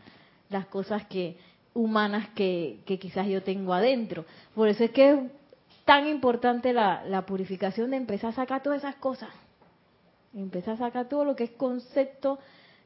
[0.49, 1.37] las cosas que
[1.73, 4.25] humanas que, quizás yo tengo adentro.
[4.55, 5.19] Por eso es que es
[5.85, 9.29] tan importante la, la purificación de empezar a sacar todas esas cosas.
[10.33, 12.39] Empezar a sacar todo lo que es concepto,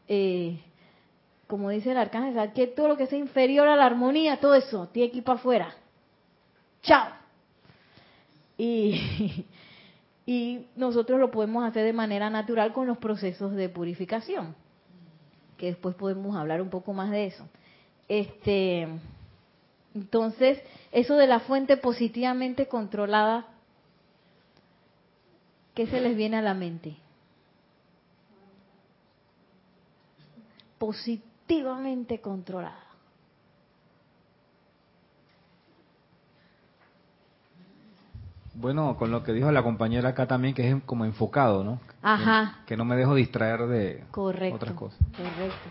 [0.07, 0.59] eh,
[1.47, 4.89] como dice el arcángel, que todo lo que sea inferior a la armonía, todo eso,
[4.91, 5.75] tiene que ir para afuera.
[6.81, 7.09] Chao.
[8.57, 9.45] Y,
[10.25, 14.55] Y nosotros lo podemos hacer de manera natural con los procesos de purificación,
[15.57, 17.47] que después podemos hablar un poco más de eso.
[18.07, 18.87] Este,
[19.93, 20.59] entonces,
[20.91, 23.47] eso de la fuente positivamente controlada,
[25.73, 26.97] ¿qué se les viene a la mente?
[30.77, 32.84] Positivamente controlada.
[38.65, 41.79] Bueno, con lo que dijo la compañera acá también, que es como enfocado, ¿no?
[42.01, 42.61] Ajá.
[42.61, 44.55] Que, que no me dejo distraer de Correcto.
[44.55, 44.99] otras cosas.
[45.15, 45.69] Correcto.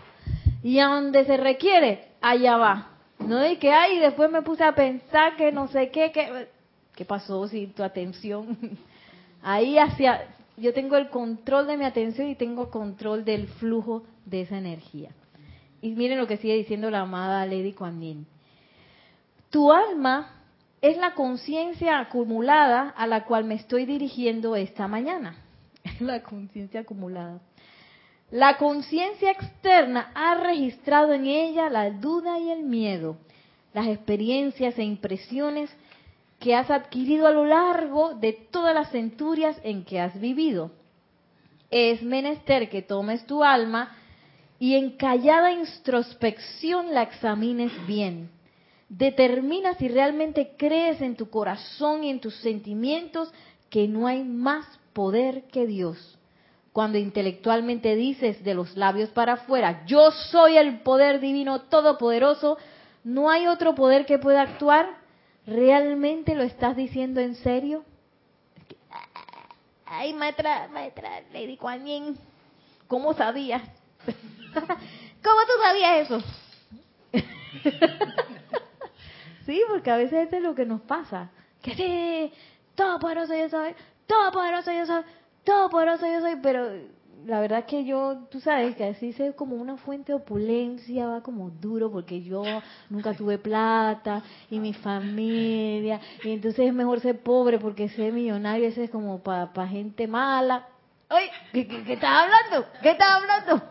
[0.63, 2.87] Y a donde se requiere, allá va.
[3.19, 6.47] No de que, ay, después me puse a pensar que no sé qué, que,
[6.95, 8.57] ¿qué pasó si tu atención?
[9.43, 14.43] Ahí hacia, yo tengo el control de mi atención y tengo control del flujo de
[14.43, 15.09] esa energía.
[15.81, 18.25] Y miren lo que sigue diciendo la amada Lady Kuan Yin.
[19.49, 20.34] Tu alma
[20.89, 25.35] es la conciencia acumulada a la cual me estoy dirigiendo esta mañana.
[25.99, 27.39] la conciencia acumulada.
[28.29, 33.17] La conciencia externa ha registrado en ella la duda y el miedo,
[33.73, 35.75] las experiencias e impresiones
[36.39, 40.71] que has adquirido a lo largo de todas las centurias en que has vivido.
[41.71, 43.95] Es menester que tomes tu alma
[44.59, 48.34] y en callada introspección la examines bien.
[48.89, 53.31] Determina si realmente crees en tu corazón y en tus sentimientos
[53.69, 56.17] que no hay más poder que Dios.
[56.71, 62.57] Cuando intelectualmente dices de los labios para afuera, yo soy el poder divino todopoderoso,
[63.03, 64.89] no hay otro poder que pueda actuar,
[65.47, 67.83] ¿realmente lo estás diciendo en serio?
[69.85, 72.17] Ay, maestra, maestra, Lady Kuan Yin,
[72.87, 73.61] ¿cómo sabías?
[74.53, 76.23] ¿Cómo tú sabías eso?
[79.45, 81.29] sí, porque a veces eso es lo que nos pasa.
[81.61, 82.33] Que sí,
[82.75, 83.73] todo poderoso yo soy,
[84.07, 85.03] todo poderoso yo soy,
[85.43, 86.69] todo poderoso yo soy, pero
[87.25, 91.07] la verdad es que yo, tú sabes, que así es como una fuente de opulencia,
[91.07, 92.43] va como duro, porque yo
[92.89, 98.67] nunca tuve plata, y mi familia, y entonces es mejor ser pobre porque ser millonario,
[98.67, 100.67] ese es como para pa gente mala.
[101.09, 101.29] ¡Ay!
[101.51, 102.67] ¿Qué, qué, qué estás hablando?
[102.81, 103.63] ¿Qué estás hablando?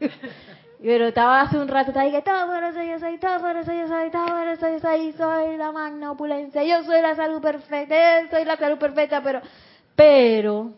[0.82, 4.10] Pero estaba hace un rato, estaba que todo poderoso yo soy, todo poderoso yo soy,
[4.10, 8.56] todo poderoso yo soy, soy la magna opulencia, yo soy la salud perfecta, soy la
[8.56, 9.42] salud perfecta, pero,
[9.94, 10.72] pero,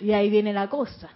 [0.00, 1.10] y ahí viene la cosa.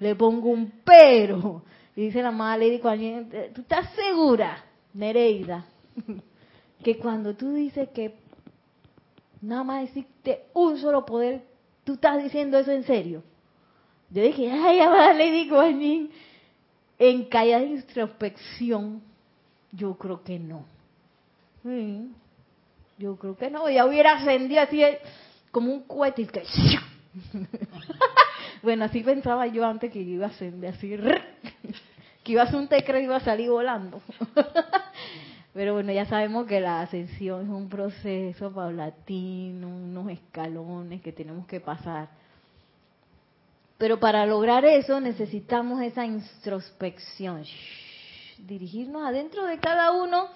[0.00, 1.62] Le pongo un pero.
[1.94, 5.64] Y dice la madre Lady ¿tú estás segura, Nereida,
[6.82, 8.16] que cuando tú dices que
[9.40, 11.42] nada más existe un solo poder,
[11.84, 13.22] tú estás diciendo eso en serio?
[14.10, 15.78] Yo dije, ay, amada Lady Kuan
[16.98, 19.02] En callada introspección,
[19.72, 20.64] yo creo que no.
[22.98, 23.68] Yo creo que no.
[23.68, 24.82] Ya hubiera ascendido así
[25.50, 26.26] como un cohete.
[26.26, 26.42] Que...
[28.62, 30.96] bueno, así pensaba yo antes que iba a ascender así.
[32.22, 34.00] Que iba a hacer un tecre y iba a salir volando.
[35.54, 41.48] Pero bueno, ya sabemos que la ascensión es un proceso paulatino, unos escalones que tenemos
[41.48, 42.08] que pasar.
[43.82, 47.42] Pero para lograr eso necesitamos esa introspección,
[48.38, 50.28] dirigirnos adentro de cada uno.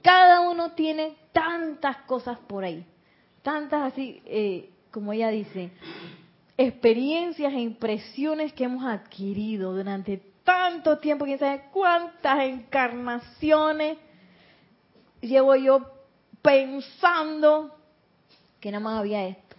[0.00, 2.86] Cada uno tiene tantas cosas por ahí,
[3.42, 5.72] tantas así, eh, como ella dice,
[6.56, 13.98] experiencias e impresiones que hemos adquirido durante tanto tiempo, quién sabe cuántas encarnaciones
[15.20, 15.86] llevo yo
[16.40, 17.76] pensando
[18.58, 19.50] que nada más había esto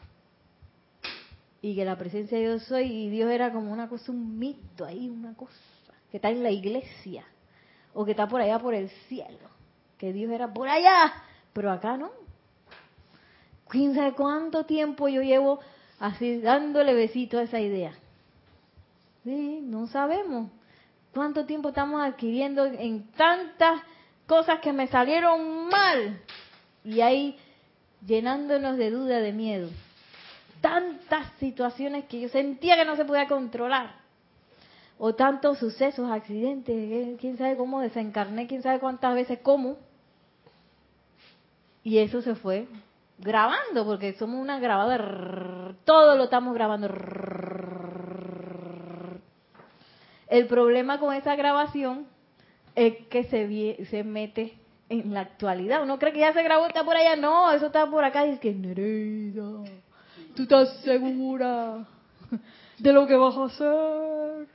[1.61, 4.83] y que la presencia de Dios soy y Dios era como una cosa, un mito
[4.83, 5.53] ahí, una cosa
[6.09, 7.23] que está en la iglesia
[7.93, 9.49] o que está por allá por el cielo,
[9.97, 11.13] que Dios era por allá,
[11.53, 12.11] pero acá no.
[13.67, 15.59] ¿Quién sabe cuánto tiempo yo llevo
[15.99, 17.93] así dándole besito a esa idea?
[19.23, 20.49] Sí, no sabemos
[21.13, 23.81] cuánto tiempo estamos adquiriendo en tantas
[24.25, 26.19] cosas que me salieron mal
[26.83, 27.37] y ahí
[28.05, 29.69] llenándonos de duda, de miedo
[30.61, 33.95] tantas situaciones que yo sentía que no se podía controlar.
[34.97, 39.77] O tantos sucesos, accidentes, quién sabe cómo desencarné, quién sabe cuántas veces cómo.
[41.83, 42.67] Y eso se fue
[43.17, 46.87] grabando, porque somos una grabadora, todo lo estamos grabando.
[50.27, 52.05] El problema con esa grabación
[52.75, 54.53] es que se, se mete
[54.87, 55.81] en la actualidad.
[55.81, 57.15] Uno cree que ya se grabó, está por allá.
[57.15, 58.27] No, eso está por acá.
[58.27, 59.63] Y es que Nereida
[60.35, 61.85] ¿Tú estás segura
[62.79, 64.47] de lo que vas a hacer?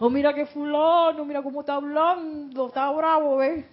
[0.00, 3.64] Oh, mira que fulano, mira cómo está hablando, está bravo, ¿ves?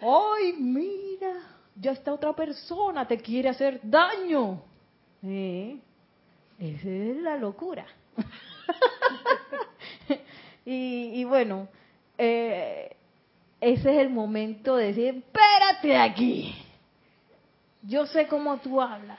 [0.00, 1.32] Ay, mira,
[1.74, 4.60] ya esta otra persona te quiere hacer daño.
[5.22, 5.78] ¿Eh?
[6.58, 7.86] Esa es la locura.
[10.66, 11.68] y, y bueno,
[12.18, 12.94] eh,
[13.62, 16.54] ese es el momento de decir, espérate aquí.
[17.82, 19.18] Yo sé cómo tú hablas.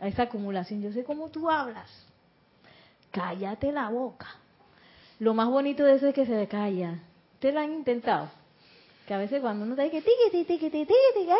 [0.00, 1.90] Esa acumulación, yo sé cómo tú hablas.
[3.10, 4.26] Cállate la boca.
[5.20, 6.98] Lo más bonito de eso es que se calla.
[7.34, 8.28] ¿Ustedes lo han intentado?
[9.06, 10.94] Que a veces cuando uno ahí que tiqui, tiqui, tiqui,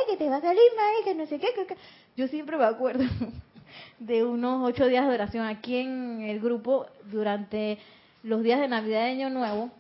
[0.09, 1.49] que te va a salir mal, que no sé qué,
[2.17, 3.05] Yo siempre me acuerdo
[3.99, 7.79] de unos ocho días de oración aquí en el grupo durante
[8.23, 9.71] los días de Navidad y Año Nuevo.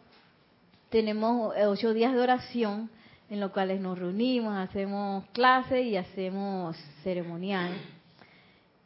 [0.88, 2.90] Tenemos eh, ocho días de oración
[3.34, 7.72] en los cuales nos reunimos, hacemos clase y hacemos ceremonial.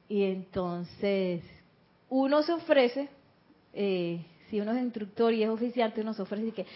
[0.09, 1.43] Y entonces
[2.09, 3.09] uno se ofrece,
[3.75, 6.67] eh, si uno es instructor y es oficiante, uno se ofrece que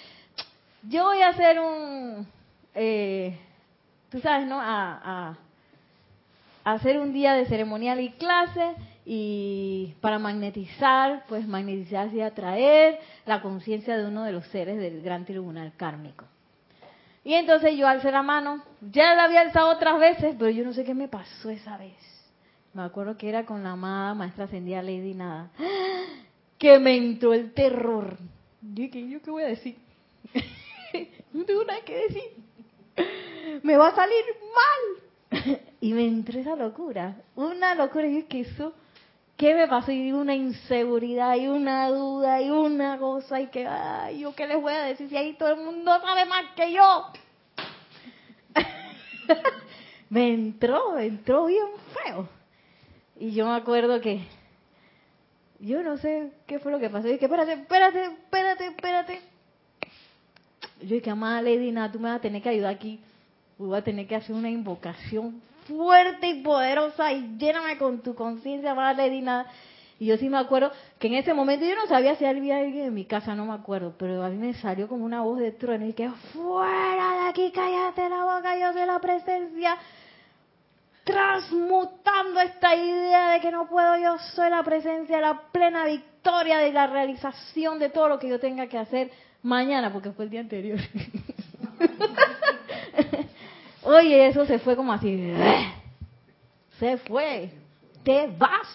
[0.88, 2.26] yo voy a hacer un,
[2.74, 3.36] eh,
[4.10, 4.60] tú sabes, ¿no?
[4.60, 5.00] A,
[5.30, 5.38] a-
[6.64, 13.00] a hacer un día de ceremonial y clase y para magnetizar, pues magnetizar y atraer
[13.26, 16.24] la conciencia de uno de los seres del gran tribunal kármico.
[17.24, 20.72] Y entonces yo alcé la mano, ya la había alzado otras veces, pero yo no
[20.72, 21.96] sé qué me pasó esa vez.
[22.74, 25.50] Me acuerdo que era con la amada maestra ascendida Lady Nada,
[26.58, 28.16] que me entró el terror.
[28.60, 29.76] Yo, ¿qué, yo qué voy a decir?
[31.32, 32.22] no tengo nada que decir.
[33.62, 35.02] Me va a salir mal.
[35.80, 38.06] y me entró esa locura, una locura.
[38.06, 38.74] Y yo, que eso,
[39.42, 39.90] ¿qué me pasó?
[39.90, 44.62] Y una inseguridad, y una duda, y una cosa, y que, ay, ¿yo qué les
[44.62, 47.06] voy a decir si ahí todo el mundo sabe más que yo?
[50.10, 52.28] me entró, entró bien feo.
[53.18, 54.24] Y yo me acuerdo que,
[55.58, 57.08] yo no sé qué fue lo que pasó.
[57.08, 59.20] Y dije, espérate, espérate, espérate, espérate.
[60.82, 63.00] Yo dije, amada Lady, nada, tú me vas a tener que ayudar aquí.
[63.58, 68.74] Voy a tener que hacer una invocación fuerte y poderosa y lléname con tu conciencia,
[68.74, 69.46] Lady, nada.
[69.98, 72.86] Y yo sí me acuerdo que en ese momento yo no sabía si había alguien
[72.86, 75.52] en mi casa, no me acuerdo, pero a mí me salió como una voz de
[75.52, 79.76] trueno y que fuera de aquí, cállate la boca, yo soy la presencia
[81.04, 86.72] transmutando esta idea de que no puedo, yo soy la presencia, la plena victoria de
[86.72, 89.10] la realización de todo lo que yo tenga que hacer
[89.42, 90.80] mañana, porque fue el día anterior.
[93.84, 95.32] Oye, eso se fue como así.
[96.78, 97.50] Se fue.
[98.04, 98.68] Te vas.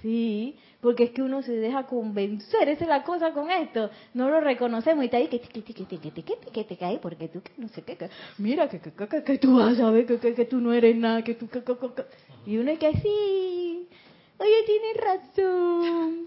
[0.00, 4.28] Sí, porque es que uno se deja convencer, esa es la cosa con esto, no
[4.28, 7.68] lo reconocemos y está ahí que te que que te que porque tú que no
[7.68, 7.96] sé qué,
[8.38, 10.96] mira que, que, que, que tú vas a ver que, que, que tú no eres
[10.96, 11.76] nada, que tú que, que,
[12.46, 13.88] y uno es que sí,
[14.38, 16.26] oye tienes razón,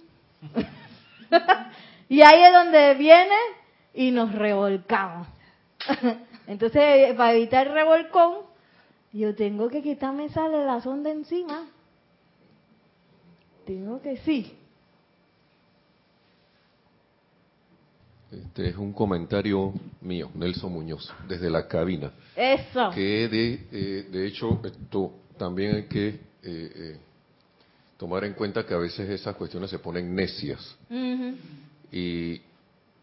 [2.07, 3.35] y ahí es donde viene
[3.93, 5.27] y nos revolcamos.
[6.47, 8.45] Entonces, para evitar el revolcón,
[9.13, 11.67] yo tengo que quitarme esa relazón de encima.
[13.65, 14.53] Tengo que sí.
[18.31, 22.11] Este es un comentario mío, Nelson Muñoz, desde la cabina.
[22.35, 22.89] Eso.
[22.91, 26.97] Que de, eh, de hecho, esto también hay que eh, eh,
[27.97, 30.77] tomar en cuenta que a veces esas cuestiones se ponen necias.
[31.91, 32.41] Y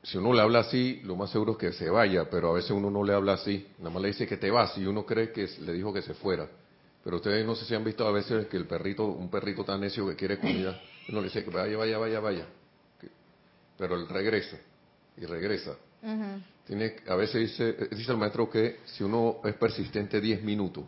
[0.02, 2.72] si uno le habla así, lo más seguro es que se vaya, pero a veces
[2.72, 5.30] uno no le habla así, nada más le dice que te vas y uno cree
[5.30, 6.48] que le dijo que se fuera.
[7.04, 9.80] Pero ustedes no sé si han visto a veces que el perrito, un perrito tan
[9.80, 12.46] necio que quiere comida, uno le dice que vaya, vaya, vaya, vaya.
[13.78, 14.56] Pero él regresa
[15.16, 15.76] y regresa.
[16.02, 16.42] Ujú.
[16.66, 20.84] Tiene, a veces dice, dice el maestro que si uno es persistente 10 minutos,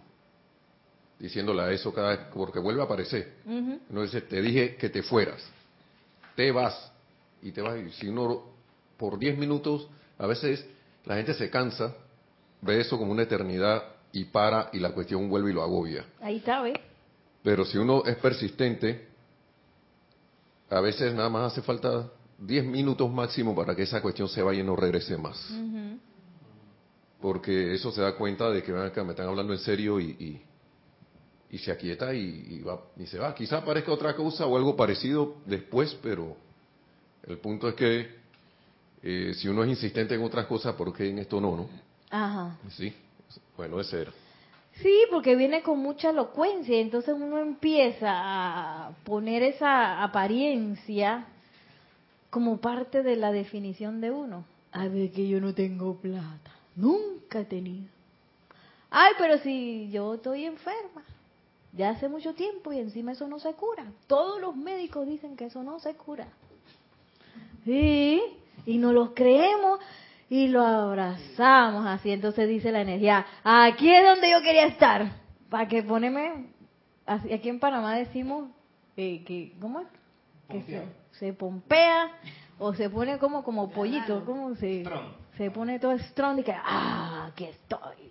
[1.18, 3.34] diciéndole a eso cada vez, porque vuelve a aparecer.
[3.44, 3.80] Ujú.
[3.90, 5.44] Uno dice, te dije que te fueras,
[6.34, 6.92] te vas,
[7.42, 8.53] y te vas, y si uno
[8.96, 9.88] por 10 minutos,
[10.18, 10.66] a veces
[11.04, 11.94] la gente se cansa,
[12.60, 13.82] ve eso como una eternidad
[14.12, 16.04] y para, y la cuestión vuelve y lo agobia.
[16.20, 16.78] Ahí está, ¿ves?
[17.42, 19.08] Pero si uno es persistente,
[20.70, 24.60] a veces nada más hace falta 10 minutos máximo para que esa cuestión se vaya
[24.60, 25.36] y no regrese más.
[27.20, 30.10] Porque eso se da cuenta de que ven acá, me están hablando en serio y,
[30.10, 30.42] y,
[31.50, 33.34] y se aquieta y, y va, y se va.
[33.34, 36.36] Quizá aparezca otra cosa o algo parecido después, pero
[37.26, 38.23] el punto es que
[39.06, 41.68] eh, si uno es insistente en otras cosas, ¿por qué en esto no, no?
[42.08, 42.56] Ajá.
[42.70, 42.90] Sí,
[43.54, 44.12] bueno, ese era.
[44.80, 51.26] Sí, porque viene con mucha elocuencia, entonces uno empieza a poner esa apariencia
[52.30, 54.46] como parte de la definición de uno.
[54.72, 57.86] A ver que yo no tengo plata, nunca he tenido.
[58.90, 61.02] Ay, pero si yo estoy enferma,
[61.74, 63.84] ya hace mucho tiempo y encima eso no se cura.
[64.06, 66.26] Todos los médicos dicen que eso no se cura.
[67.66, 68.22] Sí,
[68.66, 69.80] y no los creemos.
[70.30, 72.10] y lo abrazamos así.
[72.10, 75.12] Entonces dice la energía, aquí es donde yo quería estar.
[75.50, 76.46] Para que poneme,
[77.06, 78.48] así, aquí en Panamá decimos
[78.96, 79.86] eh, que, ¿cómo es?
[80.48, 82.10] Que se, se pompea
[82.58, 84.84] o se pone como como pollito, como se,
[85.36, 88.10] se pone todo strong y que, ah, aquí estoy.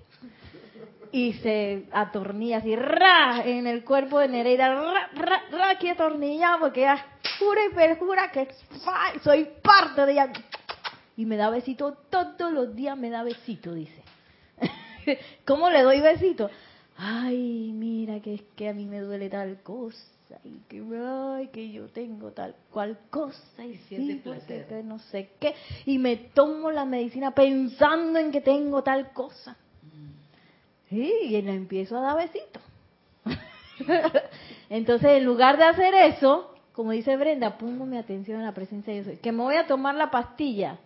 [1.14, 6.60] Y se atornilla así, ra, en el cuerpo de Nereida, ra, ra, ra, aquí atornillado
[6.60, 7.06] porque ella
[7.38, 8.48] jura y perjura que
[9.24, 10.34] soy parte de ella.
[11.16, 14.04] Y me da besito todos los días, me da besito, dice.
[15.46, 16.50] ¿Cómo le doy besito?
[16.98, 19.98] Ay, mira que es que a mí me duele tal cosa
[20.44, 24.68] y que ay, que yo tengo tal cual cosa y Siente sí, placer.
[24.68, 25.54] que no sé qué
[25.86, 29.56] y me tomo la medicina pensando en que tengo tal cosa.
[30.94, 32.62] Y le empiezo a dar besitos.
[34.70, 38.94] Entonces, en lugar de hacer eso, como dice Brenda, pongo mi atención en la presencia
[38.94, 39.20] de Dios.
[39.20, 40.78] Que me voy a tomar la pastilla.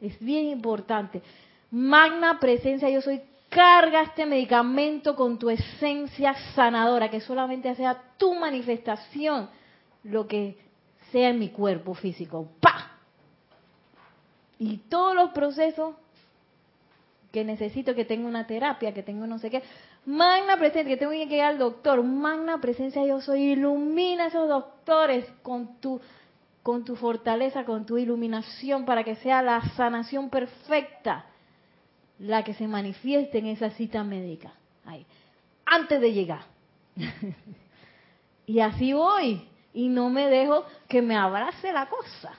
[0.00, 1.22] Es bien importante.
[1.70, 3.20] Magna presencia, yo soy.
[3.48, 9.48] Carga este medicamento con tu esencia sanadora, que solamente sea tu manifestación
[10.04, 10.58] lo que
[11.10, 12.46] sea en mi cuerpo físico.
[12.60, 12.98] ¡Pa!
[14.58, 15.94] Y todos los procesos
[17.32, 19.62] que necesito, que tengo una terapia, que tengo no sé qué.
[20.06, 22.02] Magna presencia, que tengo que ir al doctor.
[22.02, 23.52] Magna presencia, yo soy.
[23.52, 26.00] Ilumina a esos doctores con tu,
[26.62, 31.26] con tu fortaleza, con tu iluminación, para que sea la sanación perfecta
[32.18, 34.52] la que se manifieste en esa cita médica.
[34.84, 35.06] Ahí.
[35.64, 36.42] Antes de llegar.
[38.46, 39.46] y así voy.
[39.72, 42.32] Y no me dejo que me abrace la cosa.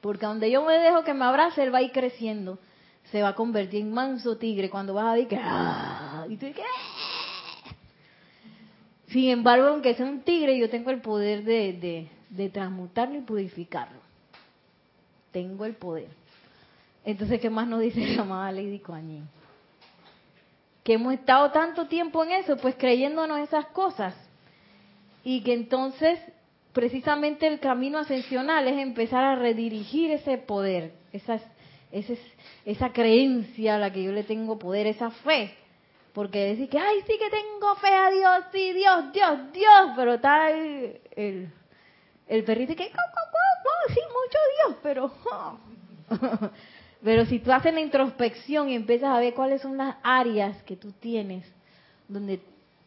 [0.00, 2.58] Porque donde yo me dejo que me abrace, él va a ir creciendo.
[3.10, 5.38] Se va a convertir en manso tigre cuando vas a ver que...
[5.40, 6.26] ¡ah!
[6.28, 6.62] Y tú, ¿qué?
[9.08, 13.20] Sin embargo, aunque sea un tigre, yo tengo el poder de, de, de transmutarlo y
[13.20, 14.00] purificarlo.
[15.30, 16.08] Tengo el poder.
[17.04, 19.28] Entonces, ¿qué más nos dice la amada Lady Yin?
[20.82, 24.14] Que hemos estado tanto tiempo en eso, pues creyéndonos esas cosas.
[25.22, 26.18] Y que entonces,
[26.72, 30.92] precisamente el camino ascensional es empezar a redirigir ese poder,
[31.92, 32.22] esa, esa,
[32.64, 35.54] esa creencia a la que yo le tengo poder, esa fe.
[36.12, 40.14] Porque decir que, ay, sí que tengo fe a Dios, sí, Dios, Dios, Dios, pero
[40.14, 41.00] está el,
[42.26, 45.12] el, perrito que, "Cu, cu, cu, cu, sí, mucho Dios, pero...
[45.30, 45.58] oh".
[47.02, 50.76] Pero si tú haces la introspección y empiezas a ver cuáles son las áreas que
[50.76, 51.46] tú tienes,
[52.08, 52.40] donde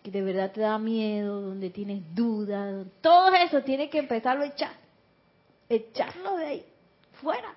[0.03, 4.47] que de verdad te da miedo, donde tienes dudas, todo eso tienes que empezarlo a
[4.47, 4.71] echar,
[5.69, 6.65] echarlo de ahí,
[7.21, 7.53] fuera.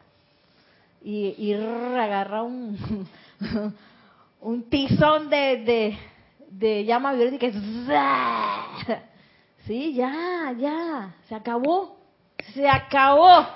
[1.04, 3.06] Y, y agarrar un,
[4.40, 5.96] un tizón de,
[6.48, 7.52] de, llama violeta y que.
[9.66, 11.96] Sí, ya, ya, se acabó,
[12.52, 13.46] se acabó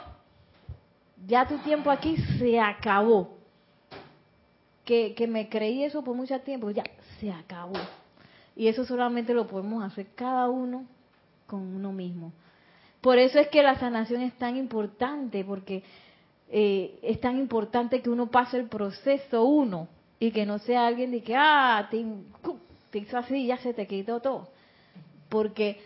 [1.27, 3.37] ya tu tiempo aquí se acabó.
[4.85, 6.85] Que, que me creí eso por mucho tiempo, ya
[7.19, 7.75] se acabó.
[8.55, 10.87] Y eso solamente lo podemos hacer cada uno
[11.47, 12.33] con uno mismo.
[13.01, 15.83] Por eso es que la sanación es tan importante, porque
[16.49, 19.89] eh, es tan importante que uno pase el proceso uno
[20.19, 22.05] y que no sea alguien de que, ah, te,
[22.91, 24.49] te hizo así y ya se te quitó todo.
[25.29, 25.81] Porque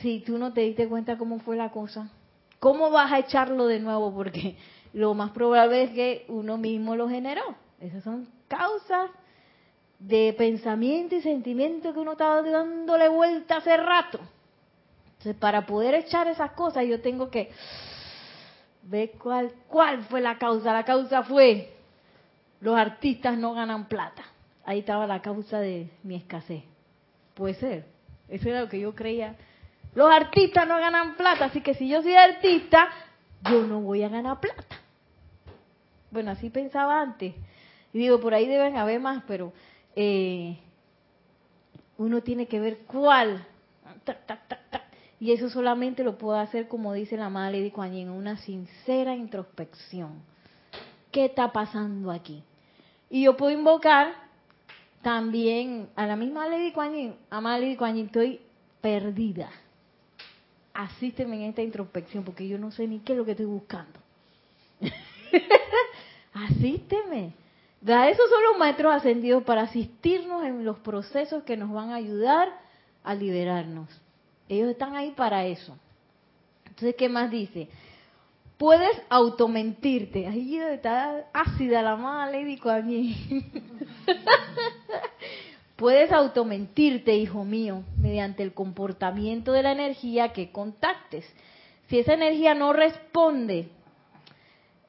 [0.00, 2.10] si tú no te diste cuenta cómo fue la cosa,
[2.58, 4.12] ¿cómo vas a echarlo de nuevo?
[4.14, 4.56] Porque
[4.92, 7.54] lo más probable es que uno mismo lo generó.
[7.80, 9.10] Esas son causas
[9.98, 14.18] de pensamiento y sentimiento que uno estaba dándole vuelta hace rato.
[15.06, 17.50] Entonces, para poder echar esas cosas, yo tengo que
[18.82, 20.72] ver cuál, cuál fue la causa.
[20.72, 21.72] La causa fue,
[22.60, 24.22] los artistas no ganan plata.
[24.64, 26.62] Ahí estaba la causa de mi escasez.
[27.34, 27.86] Puede ser.
[28.28, 29.36] Eso era lo que yo creía.
[29.94, 32.88] Los artistas no ganan plata, así que si yo soy artista,
[33.50, 34.76] yo no voy a ganar plata.
[36.10, 37.34] Bueno, así pensaba antes.
[37.92, 39.52] Y digo, por ahí deben haber más, pero
[39.94, 40.58] eh,
[41.98, 43.44] uno tiene que ver cuál.
[45.22, 49.14] Y eso solamente lo puedo hacer, como dice la madre Lady Kuan Yin, una sincera
[49.14, 50.20] introspección.
[51.12, 52.42] ¿Qué está pasando aquí?
[53.08, 54.14] Y yo puedo invocar
[55.00, 58.40] también a la misma Lady Kuan Yin, amada Lady Kuan estoy
[58.80, 59.48] perdida.
[60.74, 64.00] Asísteme en esta introspección, porque yo no sé ni qué es lo que estoy buscando.
[66.34, 67.32] Asísteme.
[67.80, 71.94] Da esos son los maestros ascendidos para asistirnos en los procesos que nos van a
[71.94, 72.48] ayudar
[73.04, 74.02] a liberarnos.
[74.48, 75.76] Ellos están ahí para eso.
[76.64, 77.68] Entonces, ¿qué más dice?
[78.58, 80.26] Puedes automentirte.
[80.26, 82.58] Ahí está ácida la amada Lady.
[85.76, 91.24] Puedes automentirte, hijo mío, mediante el comportamiento de la energía que contactes.
[91.88, 93.68] Si esa energía no responde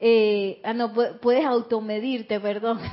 [0.00, 2.78] eh, ah, no, pu- puedes automedirte, perdón.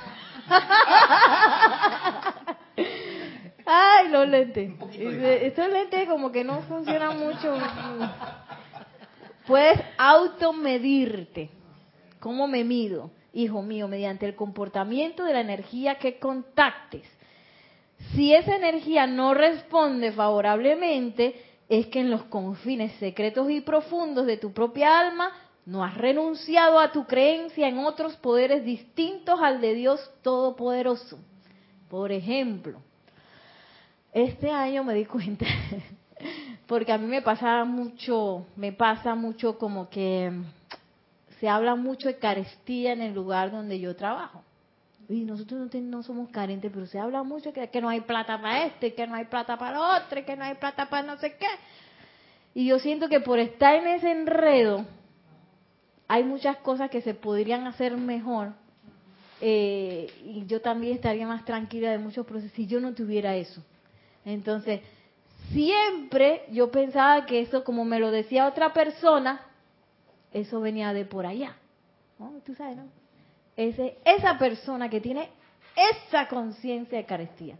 [3.73, 4.69] Ay, los lentes.
[4.99, 7.57] Estos lentes como que no funcionan mucho.
[9.47, 11.49] Puedes automedirte.
[12.19, 13.11] ¿Cómo me mido?
[13.31, 17.07] Hijo mío, mediante el comportamiento de la energía que contactes.
[18.13, 24.35] Si esa energía no responde favorablemente, es que en los confines secretos y profundos de
[24.35, 25.31] tu propia alma
[25.65, 31.19] no has renunciado a tu creencia en otros poderes distintos al de Dios Todopoderoso.
[31.87, 32.81] Por ejemplo,
[34.13, 35.45] este año me di cuenta,
[36.67, 40.31] porque a mí me pasaba mucho, me pasa mucho como que
[41.39, 44.43] se habla mucho de carestía en el lugar donde yo trabajo.
[45.09, 48.65] Y nosotros no, ten- somos carentes, pero se habla mucho que, no hay plata para
[48.65, 51.47] este, que no hay plata para otro, que no hay plata para no sé qué.
[52.53, 54.85] Y yo siento que por estar en ese enredo,
[56.07, 58.53] hay muchas cosas que se podrían hacer mejor.
[59.41, 63.63] eh, y yo también estaría más tranquila de muchos procesos si yo no tuviera eso.
[64.25, 64.81] Entonces,
[65.51, 69.41] siempre yo pensaba que eso, como me lo decía otra persona,
[70.31, 71.57] eso venía de por allá.
[72.19, 72.33] ¿no?
[72.45, 72.85] Tú sabes, ¿no?
[73.57, 75.29] Ese, esa persona que tiene
[75.75, 77.57] esa conciencia de carestía.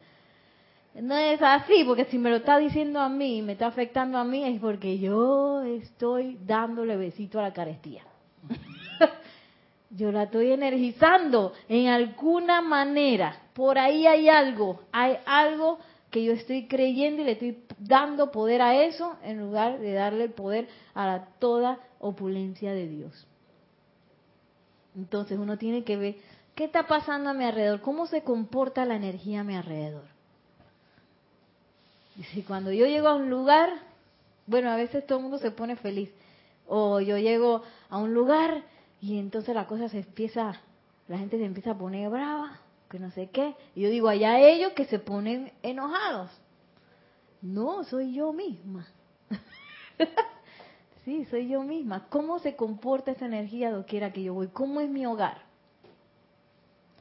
[0.94, 4.24] No es así, porque si me lo está diciendo a mí me está afectando a
[4.24, 8.04] mí, es porque yo estoy dándole besito a la carestía.
[9.90, 13.42] yo la estoy energizando en alguna manera.
[13.54, 15.80] Por ahí hay algo, hay algo
[16.12, 20.26] que yo estoy creyendo y le estoy dando poder a eso en lugar de darle
[20.26, 23.28] el poder a la toda opulencia de Dios.
[24.96, 26.16] Entonces uno tiene que ver
[26.54, 30.04] qué está pasando a mi alrededor, cómo se comporta la energía a mi alrededor.
[32.18, 33.70] Y si cuando yo llego a un lugar,
[34.48, 36.12] bueno, a veces todo el mundo se pone feliz.
[36.68, 38.64] O yo llego a un lugar
[39.02, 40.60] y entonces la cosa se empieza,
[41.08, 42.60] la gente se empieza a poner brava,
[42.92, 43.56] que no sé qué.
[43.74, 46.30] Y yo digo, allá ellos que se ponen enojados.
[47.42, 48.86] No, soy yo misma.
[51.06, 52.06] sí, soy yo misma.
[52.10, 54.50] ¿Cómo se comporta esa energía doquiera que yo voy?
[54.50, 55.38] ¿Cómo es mi hogar?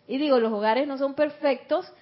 [0.07, 1.93] Y digo, los hogares no son perfectos,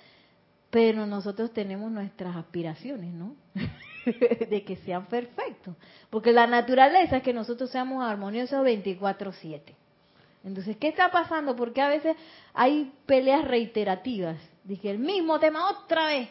[0.70, 3.34] pero nosotros tenemos nuestras aspiraciones, ¿no?
[4.50, 5.74] de que sean perfectos.
[6.10, 9.74] Porque la naturaleza es que nosotros seamos armoniosos 24/7.
[10.44, 11.56] Entonces, ¿qué está pasando?
[11.56, 12.16] Porque a veces
[12.54, 14.36] hay peleas reiterativas.
[14.64, 16.28] Dije, el mismo tema otra vez.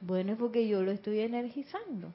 [0.00, 2.12] Bueno, es porque yo lo estoy energizando.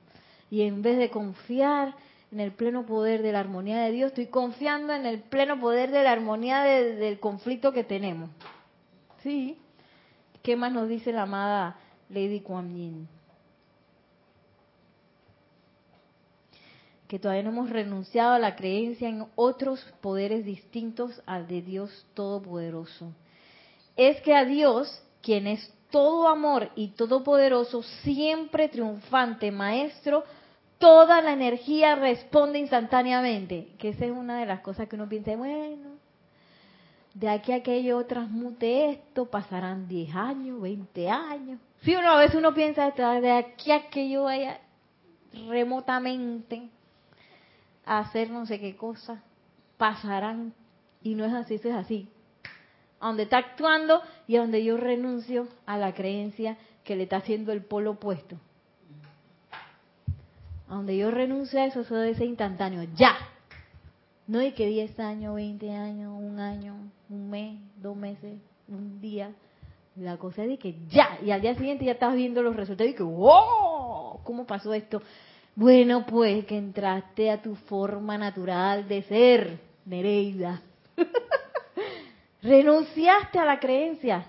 [0.50, 1.96] Y en vez de confiar
[2.32, 5.91] en el pleno poder de la armonía de Dios, estoy confiando en el pleno poder
[5.91, 8.30] de la armonía de- del conflicto que tenemos.
[9.22, 9.58] Sí.
[10.41, 11.78] ¿Qué más nos dice la amada
[12.10, 13.08] Lady Kuan Yin?
[17.14, 22.07] Que todavía no hemos renunciado a la creencia en otros poderes distintos al de Dios
[22.16, 23.11] Todopoderoso.
[23.95, 30.24] Es que a Dios, quien es todo amor y todopoderoso, siempre triunfante, maestro,
[30.80, 33.68] toda la energía responde instantáneamente.
[33.78, 35.89] Que esa es una de las cosas que uno piensa, bueno,
[37.14, 41.59] de aquí a que yo transmute esto, pasarán 10 años, 20 años.
[41.84, 44.59] Si uno a veces uno piensa, de aquí a que yo vaya
[45.47, 46.72] remotamente
[47.86, 49.24] a hacer no sé qué cosa,
[49.78, 50.54] pasarán,
[51.02, 52.10] y no es así, eso es así.
[53.00, 57.18] A donde está actuando y a donde yo renuncio a la creencia que le está
[57.18, 58.38] haciendo el polo opuesto.
[60.70, 63.16] A donde yo renuncio a eso, eso debe ser instantáneo, ya.
[64.26, 66.76] No hay que 10 años, 20 años, un año,
[67.10, 69.34] un mes, dos meses, un día.
[69.98, 72.92] La cosa es de que ya, y al día siguiente ya estás viendo los resultados
[72.92, 74.22] y que, ¡wow!
[74.24, 75.02] ¿Cómo pasó esto?
[75.56, 80.62] Bueno, pues que entraste a tu forma natural de ser, Nereida.
[82.41, 84.26] Renunciaste a la creencia.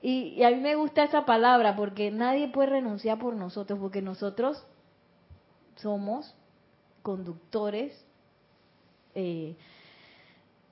[0.00, 4.62] Y, a mí me gusta esa palabra porque nadie puede renunciar por nosotros, porque nosotros
[5.76, 6.34] somos
[7.02, 7.92] conductores
[9.14, 9.56] eh,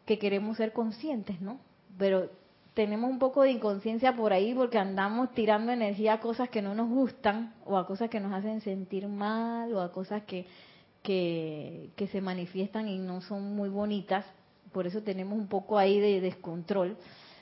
[0.06, 1.60] que queremos ser conscientes, ¿no?
[1.98, 2.30] Pero
[2.74, 6.74] tenemos un poco de inconsciencia por ahí porque andamos tirando energía a cosas que no
[6.74, 10.46] nos gustan o a cosas que nos hacen sentir mal o a cosas que,
[11.02, 14.24] que, que se manifiestan y no son muy bonitas.
[14.72, 16.96] Por eso tenemos un poco ahí de descontrol.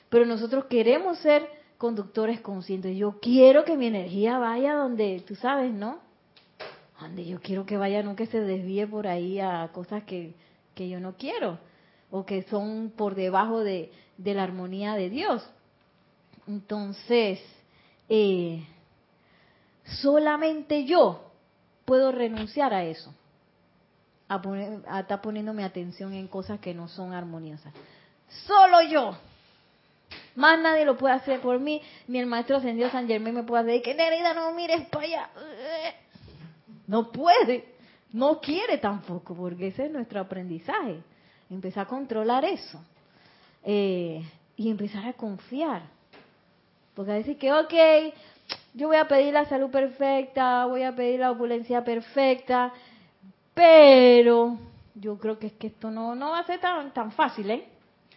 [0.09, 2.97] Pero nosotros queremos ser conductores conscientes.
[2.97, 5.99] Yo quiero que mi energía vaya donde, tú sabes, ¿no?
[6.99, 10.35] Donde yo quiero que vaya, no que se desvíe por ahí a cosas que,
[10.75, 11.57] que yo no quiero
[12.11, 13.91] o que son por debajo de,
[14.23, 15.47] de la armonía de Dios.
[16.47, 17.39] Entonces,
[18.09, 18.65] eh,
[20.01, 21.31] solamente yo
[21.85, 23.13] puedo renunciar a eso,
[24.27, 27.73] a, poner, a estar poniendo mi atención en cosas que no son armoniosas.
[28.45, 29.17] Solo yo.
[30.35, 33.63] Más nadie lo puede hacer por mí, ni el maestro ascendido San Germán me puede
[33.63, 35.29] decir que Nerida no mires para allá.
[36.87, 37.75] No puede,
[38.11, 41.01] no quiere tampoco, porque ese es nuestro aprendizaje.
[41.49, 42.81] Empezar a controlar eso.
[43.63, 44.23] Eh,
[44.55, 45.83] y empezar a confiar.
[46.93, 47.73] Porque a decir que, ok,
[48.73, 52.71] yo voy a pedir la salud perfecta, voy a pedir la opulencia perfecta,
[53.53, 54.57] pero
[54.95, 57.65] yo creo que es que esto no, no va a ser tan, tan fácil, ¿eh?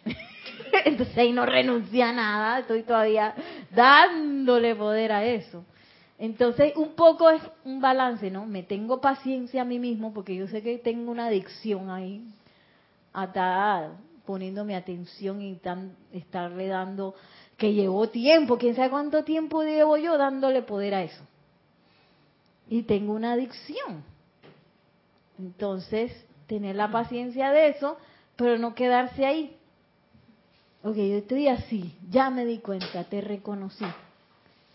[0.85, 3.33] Entonces ahí no renuncia a nada, estoy todavía
[3.71, 5.63] dándole poder a eso.
[6.17, 8.45] Entonces, un poco es un balance, ¿no?
[8.45, 12.25] Me tengo paciencia a mí mismo porque yo sé que tengo una adicción ahí
[13.11, 13.31] a
[14.27, 17.15] mi atención y tan, estarle dando,
[17.57, 21.23] que llevo tiempo, quién sabe cuánto tiempo llevo yo dándole poder a eso.
[22.69, 24.03] Y tengo una adicción.
[25.37, 26.11] Entonces,
[26.47, 27.97] tener la paciencia de eso,
[28.35, 29.55] pero no quedarse ahí.
[30.83, 33.85] Ok, yo estoy así, ya me di cuenta, te reconocí,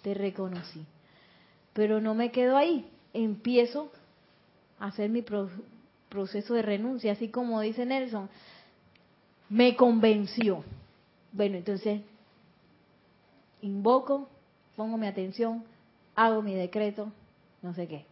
[0.03, 0.85] te reconocí.
[1.73, 3.93] Pero no me quedo ahí, empiezo
[4.79, 5.23] a hacer mi
[6.09, 8.29] proceso de renuncia, así como dice Nelson,
[9.51, 10.65] me convenció.
[11.33, 12.01] Bueno, entonces,
[13.61, 14.29] invoco,
[14.77, 15.65] pongo mi atención,
[16.15, 17.13] hago mi decreto,
[17.61, 18.07] no sé qué.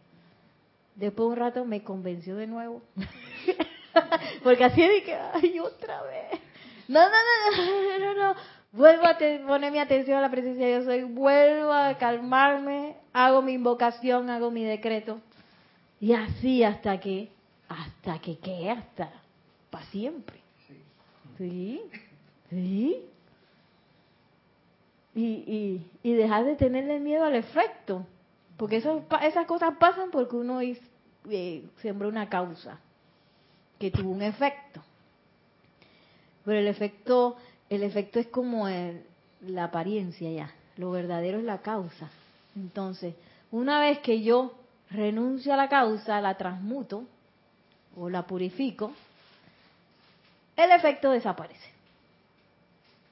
[0.95, 2.81] Después de un rato me convenció de nuevo.
[4.43, 6.39] Porque así es que, ay, otra vez.
[6.87, 8.35] No, no, no, no, no, no.
[8.71, 9.17] Vuelvo a
[9.47, 14.29] poner mi atención a la presencia de Dios, soy, vuelvo a calmarme, hago mi invocación,
[14.29, 15.19] hago mi decreto.
[15.99, 17.29] Y así hasta que,
[17.67, 18.69] hasta que, ¿qué?
[18.69, 19.09] Hasta,
[19.71, 20.38] para siempre.
[21.39, 21.81] Sí,
[22.49, 23.05] sí.
[25.15, 28.05] Y, y, y dejar de tenerle miedo al efecto.
[28.57, 32.77] Porque eso, esas cosas pasan porque uno eh, sembró una causa
[33.79, 34.83] que tuvo un efecto.
[36.43, 37.37] Pero el efecto,
[37.69, 40.53] el efecto es como la apariencia ya.
[40.75, 42.09] Lo verdadero es la causa.
[42.53, 43.15] Entonces,
[43.49, 44.53] una vez que yo
[44.89, 47.05] renuncio a la causa, la transmuto
[47.95, 48.91] o la purifico,
[50.63, 51.69] el efecto desaparece.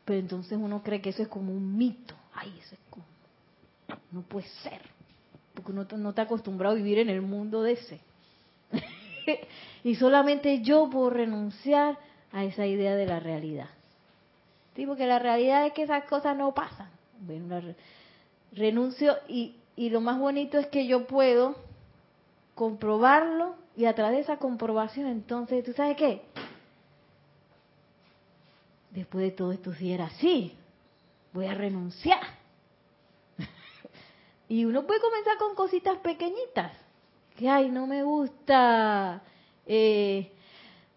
[0.05, 2.15] Pero entonces uno cree que eso es como un mito.
[2.33, 3.05] Ay, eso es como...
[4.11, 4.81] No puede ser.
[5.53, 7.99] Porque uno no está acostumbrado a vivir en el mundo de ese.
[9.83, 11.97] y solamente yo puedo renunciar
[12.31, 13.69] a esa idea de la realidad.
[14.75, 16.89] Sí, porque la realidad es que esas cosas no pasan.
[18.51, 21.55] Renuncio y, y lo más bonito es que yo puedo
[22.55, 26.21] comprobarlo y a través de esa comprobación entonces, ¿tú sabes qué?
[28.97, 30.57] Después de todo esto si era así,
[31.31, 32.19] voy a renunciar.
[34.49, 36.71] y uno puede comenzar con cositas pequeñitas,
[37.37, 39.21] que ay, no me gusta,
[39.67, 40.31] eh,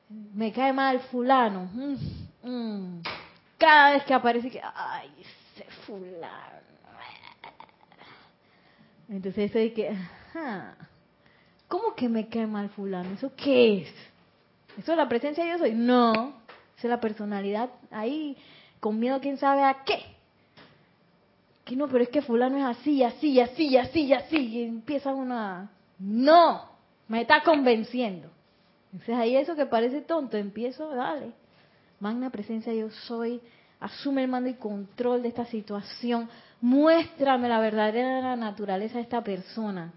[0.08, 1.68] me cae mal fulano.
[1.74, 1.96] Mm,
[2.42, 3.02] mm.
[3.58, 6.60] Cada vez que aparece que, ay, ese fulano.
[9.10, 10.76] Entonces eso de que, ajá,
[11.68, 13.10] ¿cómo que me cae mal fulano?
[13.10, 13.94] ¿Eso qué es?
[14.78, 15.72] ¿Eso es la presencia de Dios soy?
[15.72, 16.39] No,
[16.88, 18.36] la personalidad ahí
[18.80, 20.02] con miedo quién sabe a qué.
[21.64, 24.36] Que no, pero es que fulano es así, así, así, así, así.
[24.36, 25.70] Y empieza uno a...
[25.98, 26.68] No,
[27.08, 28.28] me está convenciendo.
[28.92, 31.32] Entonces ahí eso que parece tonto, empiezo, dale.
[32.00, 33.40] Magna presencia yo soy,
[33.78, 36.28] asume el mando y control de esta situación.
[36.60, 39.92] Muéstrame la verdadera naturaleza de esta persona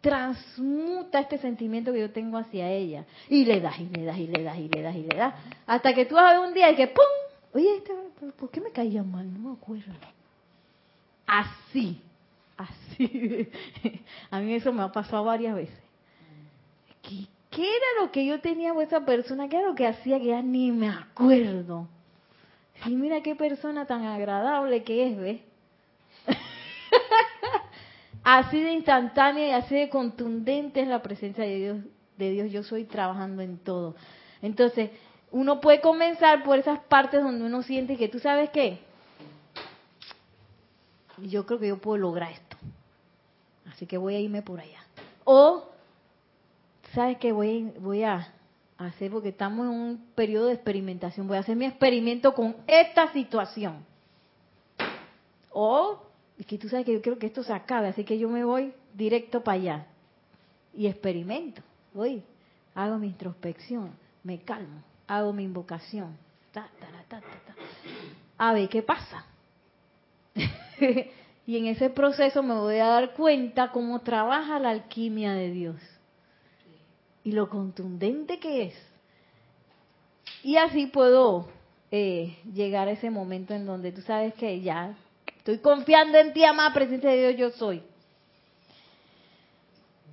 [0.00, 3.04] transmuta este sentimiento que yo tengo hacia ella.
[3.28, 5.34] Y le das, y le das, y le das, y le das, y le das.
[5.66, 7.04] Hasta que tú vas a ver un día y que ¡pum!
[7.52, 7.92] Oye, este,
[8.38, 9.32] ¿por qué me caía mal?
[9.32, 9.92] No me acuerdo.
[11.26, 12.00] Así,
[12.56, 13.50] así.
[14.30, 15.78] A mí eso me ha pasado varias veces.
[17.02, 19.48] ¿Qué, qué era lo que yo tenía con esa persona?
[19.48, 21.88] ¿Qué era lo que hacía que ya ni me acuerdo?
[22.86, 25.40] Y mira qué persona tan agradable que es, ¿ves?
[28.32, 31.78] Así de instantánea y así de contundente es la presencia de Dios,
[32.16, 33.96] de Dios yo soy trabajando en todo.
[34.40, 34.90] Entonces,
[35.32, 38.78] uno puede comenzar por esas partes donde uno siente que tú sabes qué,
[41.18, 42.56] yo creo que yo puedo lograr esto.
[43.68, 44.78] Así que voy a irme por allá.
[45.24, 45.68] O,
[46.94, 47.32] ¿sabes qué?
[47.32, 48.32] Voy, voy a
[48.78, 53.12] hacer, porque estamos en un periodo de experimentación, voy a hacer mi experimento con esta
[53.12, 53.84] situación.
[55.50, 56.09] O
[56.40, 58.42] y que tú sabes que yo quiero que esto se acabe, así que yo me
[58.42, 59.86] voy directo para allá
[60.74, 61.60] y experimento.
[61.92, 62.22] Voy,
[62.74, 63.90] hago mi introspección,
[64.24, 66.16] me calmo, hago mi invocación.
[68.38, 69.26] a ver qué pasa.
[71.46, 75.76] y en ese proceso me voy a dar cuenta cómo trabaja la alquimia de Dios.
[77.22, 78.74] y lo contundente que es.
[80.42, 81.50] Y así puedo
[81.90, 84.96] eh, llegar a ese momento en donde tú sabes que ya
[85.40, 87.82] estoy confiando en ti, amada presencia de Dios, yo soy.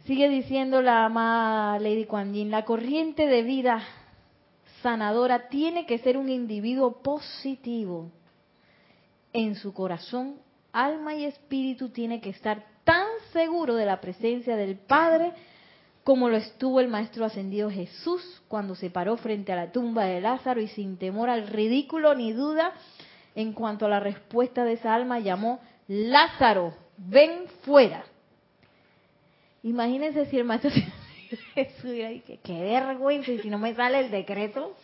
[0.05, 3.83] Sigue diciendo la amada Lady Kuan Yin, la corriente de vida
[4.81, 8.09] sanadora tiene que ser un individuo positivo.
[9.33, 10.35] En su corazón,
[10.71, 15.33] alma y espíritu tiene que estar tan seguro de la presencia del Padre
[16.05, 20.21] como lo estuvo el Maestro Ascendido Jesús cuando se paró frente a la tumba de
[20.21, 22.71] Lázaro y sin temor al ridículo ni duda
[23.37, 28.03] en cuanto a la respuesta de esa alma llamó, Lázaro, ven fuera.
[29.61, 30.71] Imagínense si el Maestro
[31.53, 31.83] Jesús
[32.25, 34.75] que qué vergüenza, y si no me sale el decreto,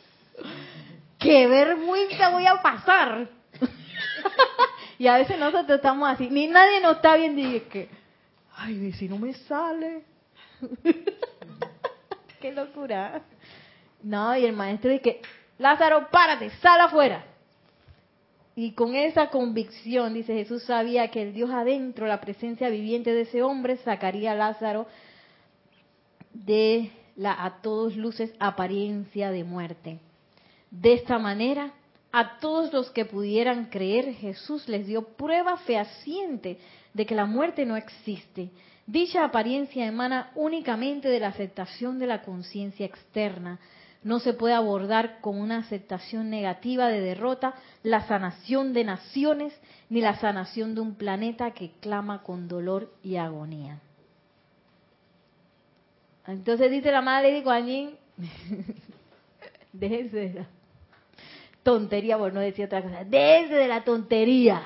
[1.18, 3.28] qué vergüenza voy a pasar.
[4.99, 7.89] y a veces nosotros estamos así, ni nadie nos está viendo y es que,
[8.56, 10.04] ay, si no me sale.
[12.39, 13.20] qué locura.
[14.04, 15.22] No, y el maestro dice
[15.58, 17.32] Lázaro, párate, sal afuera.
[18.56, 23.22] Y con esa convicción, dice Jesús, sabía que el Dios adentro, la presencia viviente de
[23.22, 24.86] ese hombre, sacaría a Lázaro
[26.34, 29.99] de la a todos luces apariencia de muerte.
[30.70, 31.74] De esta manera,
[32.12, 36.60] a todos los que pudieran creer, Jesús les dio prueba fehaciente
[36.93, 38.49] de que la muerte no existe.
[38.86, 43.60] Dicha apariencia emana únicamente de la aceptación de la conciencia externa,
[44.04, 49.54] no se puede abordar con una aceptación negativa de derrota la sanación de naciones
[49.89, 53.80] ni la sanación de un planeta que clama con dolor y agonía.
[56.28, 57.66] Entonces dice la madre de Kuan
[59.74, 60.47] déjense de la
[61.64, 64.62] tontería, por no decir otra cosa, déjense de la tontería.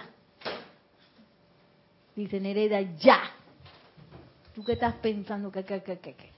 [2.16, 3.22] Dice Nereida, ya.
[4.56, 5.52] ¿Tú qué estás pensando?
[5.52, 6.37] ¿Qué, qué, qué, qué, qué?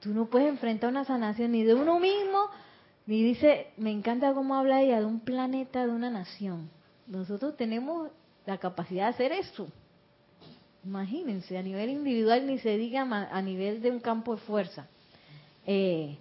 [0.00, 2.48] Tú no puedes enfrentar una sanación ni de uno mismo,
[3.06, 6.70] ni dice, me encanta cómo habla ella, de un planeta, de una nación.
[7.06, 8.10] Nosotros tenemos
[8.46, 9.68] la capacidad de hacer eso.
[10.84, 14.86] Imagínense, a nivel individual ni se diga a nivel de un campo de fuerza.
[15.66, 16.16] Eh,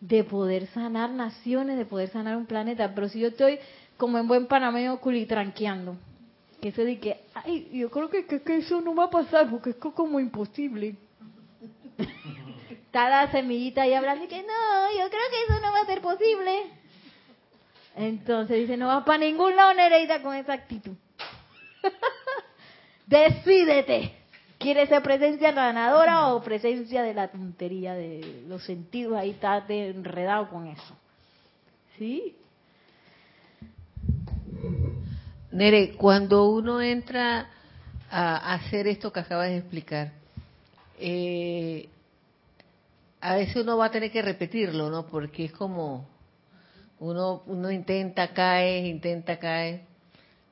[0.00, 2.94] de poder sanar naciones, de poder sanar un planeta.
[2.94, 3.58] Pero si yo estoy
[3.96, 5.96] como en buen panameño culitranqueando,
[6.60, 9.70] que se dice que, ay, yo creo que, que, eso no va a pasar porque
[9.70, 10.96] es como imposible.
[12.92, 16.00] la semillita ahí hablando y que no, yo creo que eso no va a ser
[16.00, 16.62] posible.
[17.96, 20.96] Entonces dice, no va para ningún lado Nereida con esa actitud.
[23.06, 24.14] Decídete.
[24.58, 29.16] ¿Quieres ser presencia ganadora o presencia de la tontería de los sentidos?
[29.16, 30.96] Ahí está enredado con eso.
[31.96, 32.36] ¿Sí?
[35.52, 37.48] Nere, cuando uno entra
[38.10, 40.12] a hacer esto que acabas de explicar,
[40.98, 41.88] eh,
[43.20, 45.06] a veces uno va a tener que repetirlo, ¿no?
[45.06, 46.08] Porque es como
[47.00, 49.84] uno uno intenta cae, intenta cae,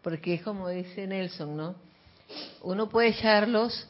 [0.02, 1.74] porque es como dice Nelson, ¿no?
[2.62, 3.88] Uno puede echarlos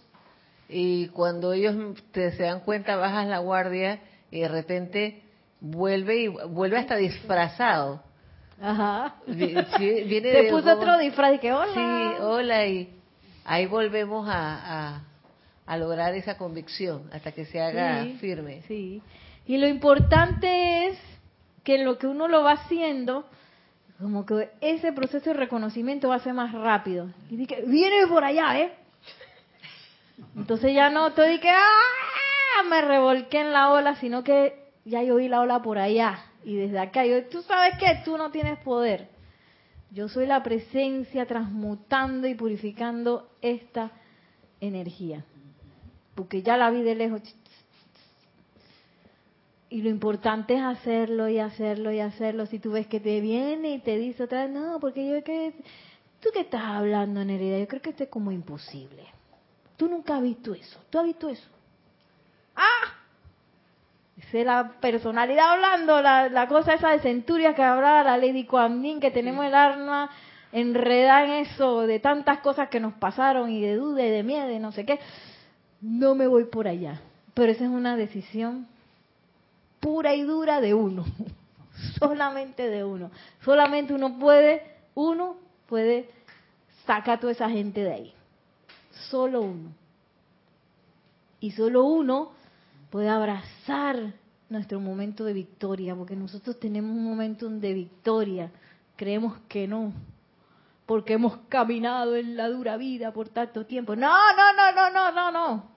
[0.68, 4.00] y cuando ellos te, se dan cuenta bajas la guardia
[4.30, 5.22] y de repente
[5.60, 8.02] vuelve y vuelve hasta disfrazado.
[8.60, 9.16] Ajá.
[9.26, 11.72] Viene se puso otro disfraz y que hola.
[11.74, 12.90] Sí, hola y
[13.44, 15.02] ahí volvemos a a
[15.76, 18.62] lograr esa convicción hasta que se haga firme.
[18.68, 19.02] Sí.
[19.46, 20.98] Y lo importante es
[21.64, 23.26] que lo que uno lo va haciendo,
[24.00, 27.10] como que ese proceso de reconocimiento va a ser más rápido.
[27.28, 28.72] Y dije, viene por allá, ¿eh?
[30.36, 32.62] Entonces ya no estoy que ¡ah!
[32.70, 36.20] me revolqué en la ola, sino que ya yo vi la ola por allá.
[36.44, 39.08] Y desde acá, yo, tú sabes que tú no tienes poder.
[39.90, 43.90] Yo soy la presencia transmutando y purificando esta
[44.60, 45.24] energía
[46.16, 47.20] porque ya la vi de lejos.
[49.68, 52.46] Y lo importante es hacerlo y hacerlo y hacerlo.
[52.46, 55.52] Si tú ves que te viene y te dice otra vez, no, porque yo que...
[56.20, 57.58] ¿Tú qué estás hablando, Nerida?
[57.58, 59.04] Yo creo que esto es como imposible.
[59.76, 60.80] Tú nunca has visto eso.
[60.88, 61.48] ¿Tú has visto eso?
[62.56, 62.94] ¡Ah!
[64.16, 68.98] Esa es la personalidad hablando, la, cosa esa de centurias que hablaba la Lady Kuan
[68.98, 70.10] que tenemos el arma
[70.52, 74.50] enredada en eso, de tantas cosas que nos pasaron y de duda y de miedo
[74.50, 74.98] y no sé qué
[75.86, 77.00] no me voy por allá.
[77.32, 78.66] Pero esa es una decisión
[79.78, 81.04] pura y dura de uno,
[81.98, 83.10] solamente de uno.
[83.44, 84.62] Solamente uno puede,
[84.94, 85.36] uno
[85.68, 86.10] puede
[86.86, 88.14] sacar a toda esa gente de ahí.
[89.10, 89.70] Solo uno.
[91.38, 92.32] Y solo uno
[92.90, 94.14] puede abrazar
[94.48, 98.50] nuestro momento de victoria, porque nosotros tenemos un momento de victoria.
[98.96, 99.92] Creemos que no,
[100.86, 103.94] porque hemos caminado en la dura vida por tanto tiempo.
[103.94, 105.75] No, no, no, no, no, no, no.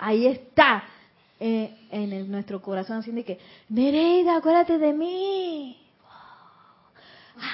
[0.00, 0.84] Ahí está.
[1.42, 3.38] eh, en el- nuestro corazón haciendo que,
[3.70, 5.80] Nereida, acuérdate de mí.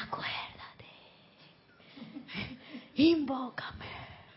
[0.03, 0.87] Acuérdate.
[2.97, 3.85] Invócame.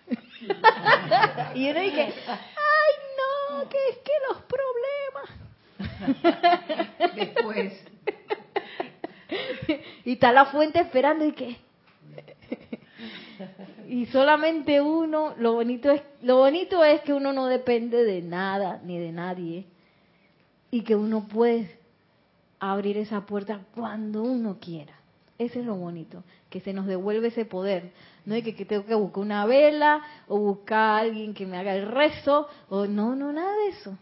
[1.56, 5.30] y uno dice, ay no, que es que los problemas.
[7.16, 7.74] Después.
[10.06, 11.58] y está la fuente esperando y que
[13.90, 18.80] y solamente uno lo bonito es lo bonito es que uno no depende de nada
[18.84, 19.66] ni de nadie
[20.70, 21.80] y que uno puede
[22.60, 24.94] abrir esa puerta cuando uno quiera.
[25.40, 27.92] Ese es lo bonito que se nos devuelve ese poder.
[28.26, 31.58] No es que, que tengo que buscar una vela o buscar a alguien que me
[31.58, 33.98] haga el rezo o no no nada de eso.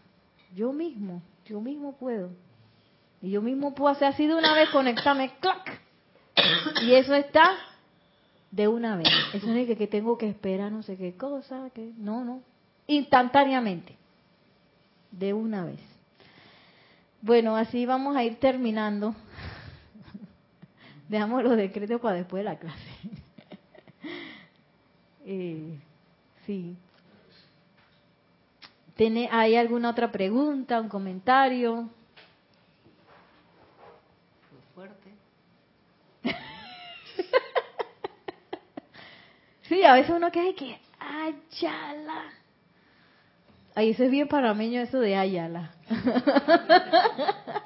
[0.54, 2.30] Yo mismo yo mismo puedo.
[3.22, 5.80] Y yo mismo puedo hacer así de una vez, conectarme, clac.
[6.82, 7.56] Y eso está
[8.50, 9.08] de una vez.
[9.34, 12.42] Eso no es que, tengo que esperar no sé qué cosa, que no, no.
[12.86, 13.96] Instantáneamente.
[15.10, 15.80] De una vez.
[17.20, 19.14] Bueno, así vamos a ir terminando.
[21.08, 22.78] Dejamos los decretos para después de la clase.
[25.30, 25.78] Eh,
[26.46, 26.74] sí.
[28.96, 31.90] ¿Tiene, ¿Hay alguna otra pregunta, un comentario?
[34.74, 35.12] Fuerte.
[39.68, 42.24] Sí, a veces uno queda que Ayala.
[43.74, 45.72] Ay, eso es bien parameño eso de Ayala.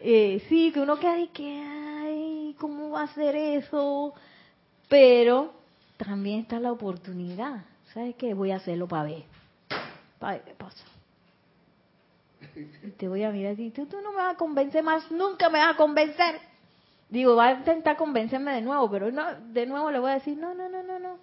[0.00, 4.12] eh, sí, que uno de que, ay, ¿cómo va a ser eso?
[4.88, 5.54] Pero
[5.96, 7.64] también está la oportunidad.
[7.94, 8.34] ¿Sabes qué?
[8.34, 9.22] Voy a hacerlo para ver.
[10.18, 10.84] Para ver qué pasa.
[12.82, 15.48] Y te voy a mirar y tú, tú no me vas a convencer más, nunca
[15.48, 16.47] me vas a convencer.
[17.10, 20.36] Digo, va a intentar convencerme de nuevo, pero no, de nuevo le voy a decir,
[20.36, 21.18] no, no, no, no, no.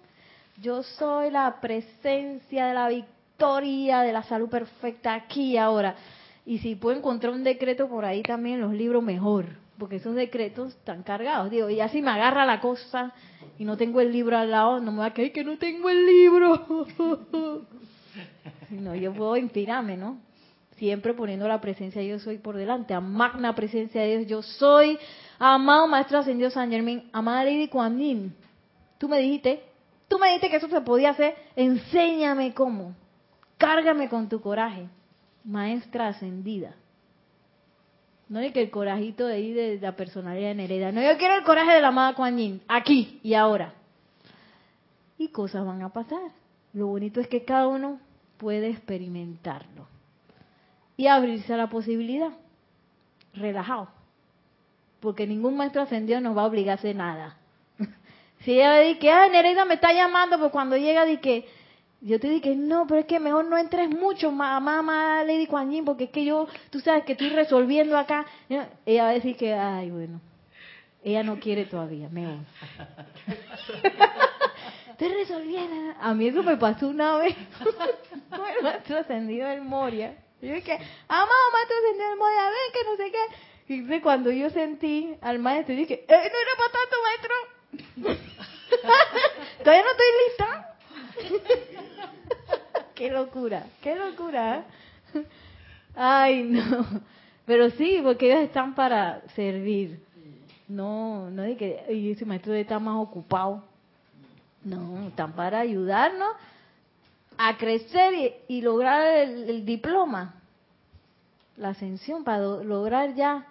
[0.60, 5.94] Yo soy la presencia de la victoria, de la salud perfecta aquí y ahora.
[6.44, 9.46] Y si puedo encontrar un decreto por ahí también en los libros, mejor.
[9.78, 11.50] Porque esos decretos están cargados.
[11.50, 13.12] Digo, y así me agarra la cosa
[13.58, 15.90] y no tengo el libro al lado, no me va a caer que no tengo
[15.90, 16.66] el libro.
[18.70, 20.18] no, yo puedo inspirarme, ¿no?
[20.76, 22.94] Siempre poniendo la presencia de yo soy por delante.
[22.94, 24.98] A magna presencia de Dios, yo soy.
[25.38, 28.34] Amado Maestro Ascendido San Germain, amada Lady Kuan Yin,
[28.98, 29.62] tú me dijiste,
[30.08, 32.94] tú me dijiste que eso se podía hacer, enséñame cómo.
[33.58, 34.88] Cárgame con tu coraje,
[35.44, 36.74] Maestra Ascendida.
[38.28, 40.92] No es que el corajito de ahí de la personalidad de.
[40.92, 43.72] No, yo quiero el coraje de la amada Kuan Yin, aquí y ahora.
[45.16, 46.32] Y cosas van a pasar.
[46.72, 48.00] Lo bonito es que cada uno
[48.36, 49.86] puede experimentarlo
[50.96, 52.32] y abrirse a la posibilidad,
[53.34, 53.88] relajado,
[55.00, 57.36] porque ningún maestro ascendido nos va a obligar a hacer nada.
[58.40, 61.48] Si ella dice que, ah, Nereida me está llamando, pues cuando llega, di que,
[62.00, 65.84] yo te dije, no, pero es que mejor no entres mucho, mamá, mamá, Lady Kuan
[65.84, 68.26] porque es que yo, tú sabes que estoy resolviendo acá.
[68.84, 70.20] Ella va a decir que, ay, bueno,
[71.02, 72.36] ella no quiere todavía, mejor.
[74.90, 75.94] estoy resolviendo.
[76.00, 77.34] A mí eso me pasó una vez
[78.30, 80.16] con el maestro ascendido del Moria.
[80.40, 80.78] Yo dije,
[81.08, 83.55] amado maestro ascendido del Moria, ven que no sé qué.
[83.68, 87.34] Y cuando yo sentí al maestro, dije, eh, no era para tanto, maestro.
[89.64, 90.76] Todavía no estoy lista.
[92.94, 94.64] qué locura, qué locura.
[95.14, 95.24] ¿eh?
[95.96, 96.86] Ay, no.
[97.44, 100.00] Pero sí, porque ellos están para servir.
[100.68, 103.64] No, no de que y ese maestro está más ocupado.
[104.64, 106.30] No, están para ayudarnos
[107.38, 110.34] a crecer y, y lograr el, diploma,
[111.56, 113.46] la ascensión, para lograr ya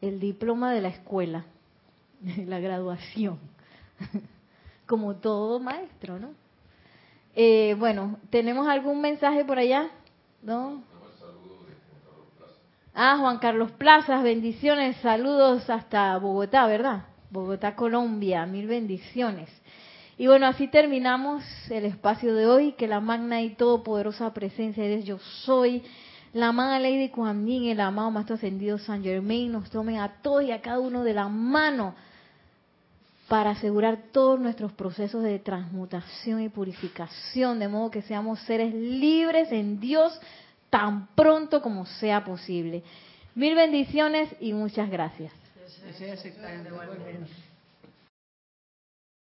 [0.00, 1.44] el diploma de la escuela,
[2.46, 3.38] la graduación,
[4.86, 6.30] como todo maestro, ¿no?
[7.34, 9.88] Eh, bueno, ¿tenemos algún mensaje por allá?
[10.42, 10.82] ¿No?
[12.92, 17.04] Ah, Juan Carlos Plazas, bendiciones, saludos hasta Bogotá, ¿verdad?
[17.30, 19.48] Bogotá, Colombia, mil bendiciones.
[20.18, 25.02] Y bueno, así terminamos el espacio de hoy, que la magna y todopoderosa presencia de
[25.04, 25.82] yo soy,
[26.32, 30.44] la amada Lady Kuan Yin, el amado Maestro Ascendido San Germain, nos tomen a todos
[30.44, 31.94] y a cada uno de la mano
[33.28, 39.50] para asegurar todos nuestros procesos de transmutación y purificación, de modo que seamos seres libres
[39.52, 40.18] en Dios
[40.68, 42.82] tan pronto como sea posible.
[43.34, 45.32] Mil bendiciones y muchas gracias.